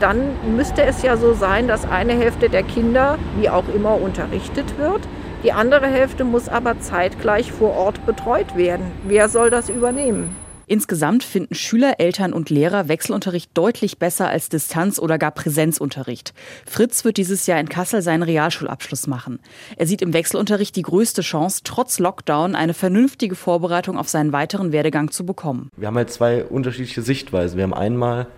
dann 0.00 0.56
müsste 0.56 0.82
es 0.82 1.02
ja 1.02 1.18
so 1.18 1.34
sein, 1.34 1.68
dass 1.68 1.84
eine 1.84 2.14
Hälfte 2.14 2.48
der 2.48 2.62
Kinder 2.62 3.18
wie 3.38 3.50
auch 3.50 3.68
immer 3.68 4.00
unterrichtet 4.00 4.78
wird 4.78 5.02
die 5.42 5.52
andere 5.52 5.86
Hälfte 5.86 6.24
muss 6.24 6.48
aber 6.48 6.80
zeitgleich 6.80 7.50
vor 7.50 7.74
Ort 7.74 8.04
betreut 8.06 8.56
werden. 8.56 8.84
Wer 9.04 9.28
soll 9.28 9.50
das 9.50 9.68
übernehmen? 9.68 10.36
Insgesamt 10.70 11.24
finden 11.24 11.56
Schüler, 11.56 11.94
Eltern 11.98 12.32
und 12.32 12.48
Lehrer 12.48 12.86
Wechselunterricht 12.86 13.50
deutlich 13.54 13.98
besser 13.98 14.28
als 14.28 14.48
Distanz- 14.48 15.00
oder 15.00 15.18
gar 15.18 15.32
Präsenzunterricht. 15.32 16.32
Fritz 16.64 17.04
wird 17.04 17.16
dieses 17.16 17.48
Jahr 17.48 17.58
in 17.58 17.68
Kassel 17.68 18.02
seinen 18.02 18.22
Realschulabschluss 18.22 19.08
machen. 19.08 19.40
Er 19.76 19.88
sieht 19.88 20.00
im 20.00 20.12
Wechselunterricht 20.12 20.76
die 20.76 20.82
größte 20.82 21.22
Chance, 21.22 21.62
trotz 21.64 21.98
Lockdown 21.98 22.54
eine 22.54 22.72
vernünftige 22.72 23.34
Vorbereitung 23.34 23.98
auf 23.98 24.08
seinen 24.08 24.32
weiteren 24.32 24.70
Werdegang 24.70 25.10
zu 25.10 25.26
bekommen. 25.26 25.70
Wir 25.76 25.88
haben 25.88 25.96
halt 25.96 26.12
zwei 26.12 26.44
unterschiedliche 26.44 27.02
Sichtweisen. 27.02 27.56
Wir 27.56 27.64
haben 27.64 27.74
einmal 27.74 28.28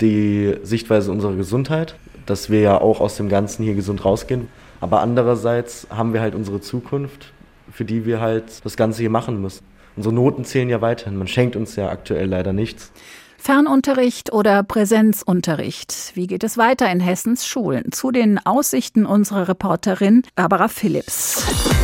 die 0.00 0.56
Sichtweise 0.64 1.12
unserer 1.12 1.36
Gesundheit, 1.36 1.94
dass 2.26 2.50
wir 2.50 2.62
ja 2.62 2.80
auch 2.80 2.98
aus 2.98 3.16
dem 3.16 3.28
Ganzen 3.28 3.62
hier 3.62 3.74
gesund 3.74 4.04
rausgehen. 4.04 4.48
Aber 4.80 5.00
andererseits 5.00 5.86
haben 5.90 6.12
wir 6.12 6.20
halt 6.20 6.34
unsere 6.34 6.60
Zukunft, 6.60 7.32
für 7.70 7.84
die 7.84 8.04
wir 8.04 8.20
halt 8.20 8.64
das 8.64 8.76
Ganze 8.76 9.00
hier 9.00 9.10
machen 9.10 9.40
müssen. 9.40 9.64
Unsere 9.96 10.14
Noten 10.14 10.44
zählen 10.44 10.68
ja 10.68 10.80
weiterhin. 10.80 11.16
Man 11.16 11.28
schenkt 11.28 11.56
uns 11.56 11.76
ja 11.76 11.88
aktuell 11.88 12.28
leider 12.28 12.52
nichts. 12.52 12.92
Fernunterricht 13.38 14.32
oder 14.32 14.62
Präsenzunterricht? 14.62 16.12
Wie 16.14 16.26
geht 16.26 16.42
es 16.42 16.58
weiter 16.58 16.90
in 16.90 17.00
Hessens 17.00 17.46
Schulen? 17.46 17.92
Zu 17.92 18.10
den 18.10 18.44
Aussichten 18.44 19.06
unserer 19.06 19.48
Reporterin 19.48 20.22
Barbara 20.34 20.68
Phillips. 20.68 21.75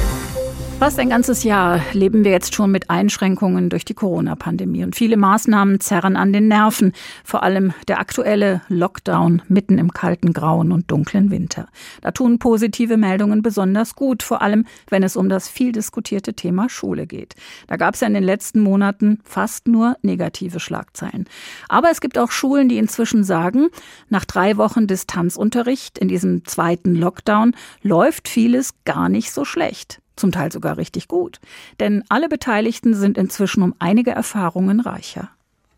Fast 0.83 0.99
ein 0.99 1.11
ganzes 1.11 1.45
Jahr 1.45 1.81
leben 1.93 2.25
wir 2.25 2.33
jetzt 2.33 2.57
schon 2.57 2.73
mit 2.73 2.91
Einschränkungen 2.91 3.71
durch 3.71 3.85
die 3.85 3.95
Corona-Pandemie 3.95 4.83
und 4.83 4.97
viele 4.97 5.17
Maßnahmen 5.17 5.79
zerren 5.79 6.17
an 6.17 6.33
den 6.33 6.49
Nerven, 6.49 6.93
vor 7.23 7.45
allem 7.45 7.73
der 7.87 8.01
aktuelle 8.01 8.63
Lockdown 8.67 9.43
mitten 9.47 9.79
im 9.79 9.93
kalten, 9.93 10.33
grauen 10.33 10.73
und 10.73 10.91
dunklen 10.91 11.31
Winter. 11.31 11.69
Da 12.01 12.11
tun 12.11 12.41
positive 12.41 12.97
Meldungen 12.97 13.43
besonders 13.43 13.95
gut, 13.95 14.25
vor 14.25 14.43
allem 14.43 14.67
wenn 14.91 15.05
es 15.05 15.15
um 15.15 15.29
das 15.29 15.49
viel 15.49 15.71
diskutierte 15.71 16.35
Thema 16.35 16.69
Schule 16.69 17.07
geht. 17.07 17.37
Da 17.69 17.77
gab 17.77 17.95
es 17.95 18.01
ja 18.01 18.09
in 18.09 18.15
den 18.15 18.25
letzten 18.25 18.59
Monaten 18.59 19.21
fast 19.23 19.69
nur 19.69 19.97
negative 20.03 20.59
Schlagzeilen. 20.59 21.29
Aber 21.69 21.93
es 21.93 22.01
gibt 22.01 22.19
auch 22.19 22.33
Schulen, 22.33 22.69
die 22.69 22.79
inzwischen 22.79 23.23
sagen, 23.23 23.69
nach 24.09 24.25
drei 24.25 24.57
Wochen 24.57 24.89
Distanzunterricht 24.89 25.97
in 26.01 26.09
diesem 26.09 26.45
zweiten 26.45 26.97
Lockdown 26.97 27.55
läuft 27.83 28.27
vieles 28.27 28.75
gar 28.85 29.09
nicht 29.09 29.31
so 29.31 29.45
schlecht 29.45 30.02
zum 30.17 30.33
Teil 30.33 30.53
sogar 30.53 30.77
richtig 30.77 31.09
gut. 31.09 31.41
Denn 31.81 32.05
alle 32.09 32.29
Beteiligten 32.29 32.95
sind 32.95 33.19
inzwischen 33.19 33.63
um 33.63 33.75
einige 33.79 34.11
Erfahrungen 34.11 34.81
reicher. 34.81 35.31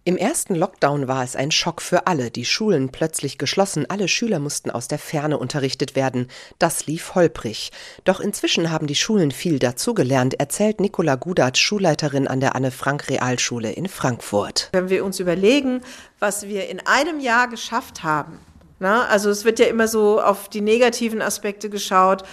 Im 0.06 0.18
ersten 0.18 0.54
Lockdown 0.54 1.08
war 1.08 1.24
es 1.24 1.34
ein 1.34 1.50
Schock 1.50 1.80
für 1.80 2.06
alle. 2.06 2.30
Die 2.30 2.44
Schulen 2.44 2.90
plötzlich 2.90 3.38
geschlossen, 3.38 3.86
alle 3.88 4.06
Schüler 4.06 4.38
mussten 4.38 4.70
aus 4.70 4.86
der 4.86 4.98
Ferne 4.98 5.38
unterrichtet 5.38 5.96
werden. 5.96 6.28
Das 6.58 6.86
lief 6.86 7.14
holprig. 7.14 7.72
Doch 8.04 8.20
inzwischen 8.20 8.70
haben 8.70 8.86
die 8.86 8.96
Schulen 8.96 9.30
viel 9.30 9.58
dazugelernt, 9.58 10.38
erzählt 10.38 10.78
Nicola 10.78 11.14
Gudat, 11.14 11.56
Schulleiterin 11.56 12.28
an 12.28 12.40
der 12.40 12.54
Anne-Frank-Realschule 12.54 13.72
in 13.72 13.88
Frankfurt. 13.88 14.68
Wenn 14.72 14.90
wir 14.90 15.06
uns 15.06 15.20
überlegen, 15.20 15.80
was 16.18 16.48
wir 16.48 16.68
in 16.68 16.86
einem 16.86 17.18
Jahr 17.18 17.48
geschafft 17.48 18.02
haben, 18.02 18.40
Na, 18.80 19.06
also 19.06 19.30
es 19.30 19.46
wird 19.46 19.58
ja 19.58 19.66
immer 19.66 19.88
so 19.88 20.20
auf 20.20 20.50
die 20.50 20.60
negativen 20.60 21.22
Aspekte 21.22 21.70
geschaut. 21.70 22.24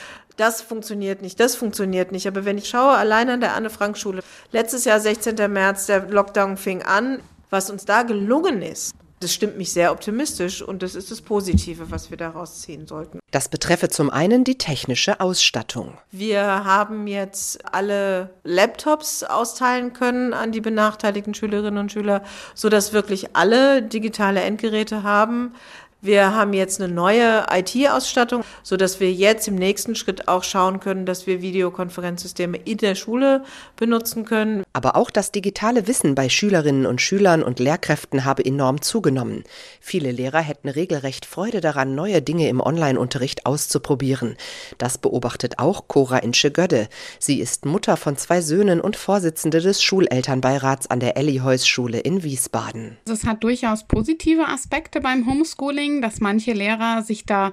Das 0.41 0.60
funktioniert 0.60 1.21
nicht, 1.21 1.39
das 1.39 1.56
funktioniert 1.56 2.12
nicht. 2.12 2.27
Aber 2.27 2.45
wenn 2.45 2.58
ich 2.58 2.67
schaue, 2.67 2.97
allein 2.97 3.30
an 3.30 3.41
der 3.41 3.54
Anne-Frank-Schule, 3.54 4.23
letztes 4.51 4.86
Jahr, 4.86 4.99
16. 4.99 5.36
März, 5.54 5.86
der 5.86 6.10
Lockdown 6.10 6.58
fing 6.58 6.82
an, 6.82 7.19
was 7.51 7.69
uns 7.69 7.86
da 7.86 8.01
gelungen 8.01 8.63
ist, 8.63 8.91
das 9.19 9.36
stimmt 9.36 9.56
mich 9.60 9.71
sehr 9.71 9.91
optimistisch 9.91 10.63
und 10.63 10.82
das 10.82 10.95
ist 10.95 11.12
das 11.12 11.21
Positive, 11.21 11.91
was 11.91 12.10
wir 12.10 12.17
daraus 12.17 12.62
ziehen 12.62 12.88
sollten. 12.88 13.19
Das 13.30 13.49
betreffe 13.49 13.89
zum 13.89 14.10
einen 14.10 14.43
die 14.43 14.58
technische 14.58 15.19
Ausstattung. 15.19 15.99
Wir 16.10 16.41
haben 16.41 17.06
jetzt 17.06 17.63
alle 17.71 18.32
Laptops 18.43 19.21
austeilen 19.21 19.93
können 19.93 20.34
an 20.34 20.51
die 20.51 20.60
benachteiligten 20.60 21.36
Schülerinnen 21.36 21.77
und 21.77 21.91
Schüler, 21.91 22.23
sodass 22.56 22.93
wirklich 22.93 23.36
alle 23.36 23.84
digitale 23.84 24.41
Endgeräte 24.41 25.04
haben. 25.04 25.54
Wir 26.03 26.33
haben 26.33 26.53
jetzt 26.53 26.81
eine 26.81 26.91
neue 26.91 27.45
IT-Ausstattung, 27.51 28.43
so 28.63 28.75
dass 28.75 28.99
wir 28.99 29.13
jetzt 29.13 29.47
im 29.47 29.53
nächsten 29.53 29.93
Schritt 29.93 30.27
auch 30.27 30.43
schauen 30.43 30.79
können, 30.79 31.05
dass 31.05 31.27
wir 31.27 31.43
Videokonferenzsysteme 31.43 32.57
in 32.57 32.79
der 32.79 32.95
Schule 32.95 33.43
benutzen 33.75 34.25
können. 34.25 34.63
Aber 34.73 34.95
auch 34.95 35.11
das 35.11 35.31
digitale 35.31 35.85
Wissen 35.85 36.15
bei 36.15 36.27
Schülerinnen 36.27 36.87
und 36.87 37.01
Schülern 37.01 37.43
und 37.43 37.59
Lehrkräften 37.59 38.25
habe 38.25 38.43
enorm 38.43 38.81
zugenommen. 38.81 39.43
Viele 39.79 40.11
Lehrer 40.11 40.39
hätten 40.39 40.69
regelrecht 40.69 41.27
Freude 41.27 41.61
daran, 41.61 41.93
neue 41.93 42.23
Dinge 42.23 42.49
im 42.49 42.61
Online-Unterricht 42.61 43.45
auszuprobieren. 43.45 44.37
Das 44.79 44.97
beobachtet 44.97 45.59
auch 45.59 45.87
Cora 45.87 46.17
Insche-Gödde. 46.17 46.89
Sie 47.19 47.39
ist 47.39 47.67
Mutter 47.67 47.95
von 47.95 48.17
zwei 48.17 48.41
Söhnen 48.41 48.81
und 48.81 48.95
Vorsitzende 48.95 49.61
des 49.61 49.83
Schulelternbeirats 49.83 50.89
an 50.89 50.99
der 50.99 51.15
Elli-Heuss-Schule 51.15 51.99
in 51.99 52.23
Wiesbaden. 52.23 52.97
Es 53.07 53.23
hat 53.23 53.43
durchaus 53.43 53.83
positive 53.83 54.47
Aspekte 54.47 54.99
beim 54.99 55.27
Homeschooling 55.27 55.90
bringen, 55.91 56.01
dass 56.01 56.19
manche 56.19 56.54
Lehrer 56.54 57.01
sich 57.01 57.25
da 57.25 57.51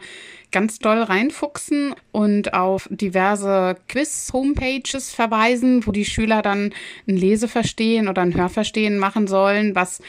ganz 0.51 0.79
doll 0.79 1.03
reinfuchsen 1.03 1.95
und 2.13 2.55
auf 2.55 2.89
diverse 2.91 3.77
Quiz-Homepages 3.89 5.13
verweisen, 5.13 5.87
wo 5.87 5.93
die 5.93 6.05
Schüler 6.05 6.43
dann 6.43 6.73
ein 7.07 7.17
Leseverstehen 7.17 8.09
oder 8.09 8.23
ein 8.23 8.35
Hörverstehen 8.35 8.99
machen 8.99 9.27
sollen, 9.27 9.75
was 9.75 10.01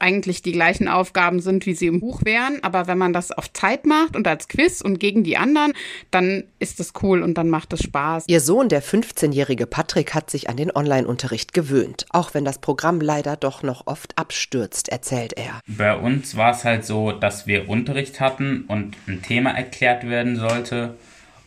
eigentlich 0.00 0.42
die 0.42 0.52
gleichen 0.52 0.88
Aufgaben 0.88 1.40
sind, 1.40 1.66
wie 1.66 1.74
sie 1.74 1.86
im 1.86 2.00
Buch 2.00 2.24
wären. 2.24 2.62
Aber 2.62 2.86
wenn 2.86 2.98
man 2.98 3.12
das 3.12 3.32
auf 3.32 3.52
Zeit 3.52 3.86
macht 3.86 4.16
und 4.16 4.26
als 4.26 4.48
Quiz 4.48 4.80
und 4.80 4.98
gegen 5.00 5.24
die 5.24 5.36
anderen, 5.36 5.72
dann 6.10 6.44
ist 6.58 6.80
es 6.80 6.92
cool 7.02 7.22
und 7.22 7.34
dann 7.34 7.48
macht 7.48 7.72
es 7.72 7.82
Spaß. 7.82 8.24
Ihr 8.28 8.40
Sohn, 8.40 8.68
der 8.68 8.82
15-jährige 8.82 9.66
Patrick, 9.66 10.14
hat 10.14 10.30
sich 10.30 10.48
an 10.48 10.56
den 10.56 10.74
Online-Unterricht 10.74 11.52
gewöhnt, 11.52 12.06
auch 12.10 12.34
wenn 12.34 12.44
das 12.44 12.58
Programm 12.58 13.00
leider 13.00 13.36
doch 13.36 13.62
noch 13.62 13.86
oft 13.86 14.16
abstürzt, 14.18 14.88
erzählt 14.88 15.34
er. 15.34 15.60
Bei 15.66 15.96
uns 15.96 16.36
war 16.36 16.52
es 16.52 16.64
halt 16.64 16.84
so, 16.84 17.12
dass 17.12 17.46
wir 17.46 17.68
Unterricht 17.68 18.20
hatten 18.20 18.64
und 18.68 18.96
ein 19.06 19.22
Thema 19.22 19.50
erklärt 19.50 20.08
werden 20.08 20.36
sollte. 20.36 20.94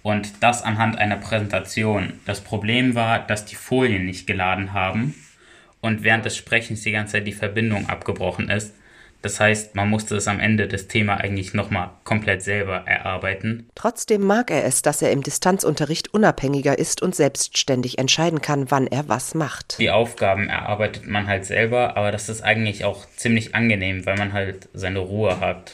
Und 0.04 0.42
das 0.42 0.64
anhand 0.64 0.98
einer 0.98 1.18
Präsentation. 1.18 2.14
Das 2.26 2.42
Problem 2.42 2.96
war, 2.96 3.20
dass 3.20 3.46
die 3.46 3.56
Folien 3.56 4.08
nicht 4.08 4.26
geladen 4.26 4.74
haben 4.74 5.14
und 5.82 6.04
während 6.04 6.26
des 6.26 6.38
Sprechens 6.38 6.82
die 6.84 6.92
ganze 6.92 7.14
Zeit 7.14 7.28
die 7.28 7.34
Verbindung 7.34 7.90
abgebrochen 7.90 8.50
ist. 8.50 8.74
Das 9.22 9.40
heißt, 9.40 9.76
man 9.76 9.88
musste 9.88 10.16
es 10.16 10.28
am 10.28 10.40
Ende 10.40 10.68
des 10.68 10.88
Thema 10.88 11.18
eigentlich 11.18 11.54
nochmal 11.54 11.92
komplett 12.04 12.42
selber 12.42 12.88
erarbeiten. 12.88 13.70
Trotzdem 13.76 14.22
mag 14.22 14.50
er 14.50 14.66
es, 14.66 14.82
dass 14.82 15.04
er 15.04 15.12
im 15.12 15.22
Distanzunterricht 15.22 16.12
unabhängiger 16.14 16.80
ist 16.80 17.04
und 17.04 17.16
selbstständig 17.16 18.00
entscheiden 18.00 18.42
kann, 18.42 18.72
wann 18.72 18.88
er 18.88 19.08
was 19.10 19.36
macht. 19.36 19.78
Die 19.78 19.92
Aufgaben 19.92 20.50
erarbeitet 20.50 21.06
man 21.06 21.28
halt 21.28 21.46
selber, 21.46 21.98
aber 21.98 22.12
das 22.12 22.30
ist 22.30 22.42
eigentlich 22.42 22.84
auch 22.84 23.06
ziemlich 23.16 23.54
angenehm, 23.54 24.08
weil 24.08 24.18
man 24.18 24.34
halt 24.34 24.70
seine 24.74 25.00
Ruhe 25.00 25.40
hat 25.40 25.72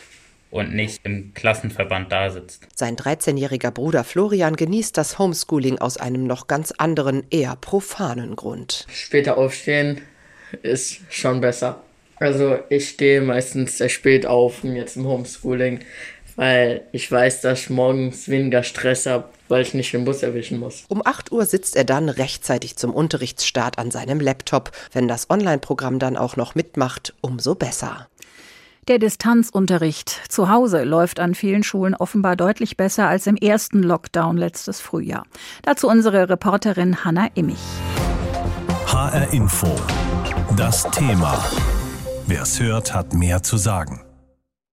und 0.51 0.73
nicht 0.73 1.01
im 1.03 1.33
Klassenverband 1.33 2.11
da 2.11 2.29
sitzt. 2.29 2.67
Sein 2.75 2.95
13-jähriger 2.95 3.71
Bruder 3.71 4.03
Florian 4.03 4.55
genießt 4.55 4.97
das 4.97 5.19
Homeschooling 5.19 5.79
aus 5.79 5.97
einem 5.97 6.25
noch 6.25 6.47
ganz 6.47 6.71
anderen, 6.71 7.23
eher 7.29 7.55
profanen 7.55 8.35
Grund. 8.35 8.85
Später 8.89 9.37
aufstehen 9.37 10.01
ist 10.63 11.01
schon 11.09 11.41
besser. 11.41 11.81
Also 12.19 12.59
ich 12.69 12.89
stehe 12.89 13.21
meistens 13.21 13.77
sehr 13.77 13.89
spät 13.89 14.25
auf, 14.25 14.63
jetzt 14.63 14.95
im 14.97 15.05
Homeschooling, 15.05 15.81
weil 16.35 16.81
ich 16.91 17.11
weiß, 17.11 17.41
dass 17.41 17.61
ich 17.61 17.69
morgens 17.69 18.27
weniger 18.27 18.63
Stress 18.63 19.05
habe, 19.05 19.25
weil 19.49 19.61
ich 19.61 19.73
nicht 19.73 19.93
den 19.93 20.05
Bus 20.05 20.23
erwischen 20.23 20.59
muss. 20.59 20.83
Um 20.87 21.05
8 21.05 21.31
Uhr 21.31 21.45
sitzt 21.45 21.75
er 21.75 21.83
dann 21.83 22.09
rechtzeitig 22.09 22.75
zum 22.75 22.93
Unterrichtsstart 22.93 23.77
an 23.77 23.91
seinem 23.91 24.19
Laptop. 24.19 24.71
Wenn 24.93 25.07
das 25.07 25.29
Online-Programm 25.29 25.99
dann 25.99 26.17
auch 26.17 26.35
noch 26.35 26.55
mitmacht, 26.55 27.13
umso 27.21 27.55
besser. 27.55 28.07
Der 28.87 28.99
Distanzunterricht 28.99 30.21
zu 30.29 30.49
Hause 30.49 30.85
läuft 30.85 31.19
an 31.19 31.35
vielen 31.35 31.63
Schulen 31.63 31.93
offenbar 31.93 32.37
deutlich 32.37 32.77
besser 32.77 33.09
als 33.09 33.27
im 33.27 33.35
ersten 33.35 33.83
Lockdown 33.83 34.37
letztes 34.37 34.79
Frühjahr. 34.79 35.25
Dazu 35.63 35.89
unsere 35.89 36.29
Reporterin 36.29 37.03
Hanna 37.03 37.27
Immich. 37.33 37.59
HR 38.85 39.33
Info. 39.33 39.75
Das 40.55 40.89
Thema. 40.91 41.37
Wer 42.27 42.43
es 42.43 42.61
hört, 42.61 42.93
hat 42.93 43.13
mehr 43.13 43.43
zu 43.43 43.57
sagen. 43.57 44.06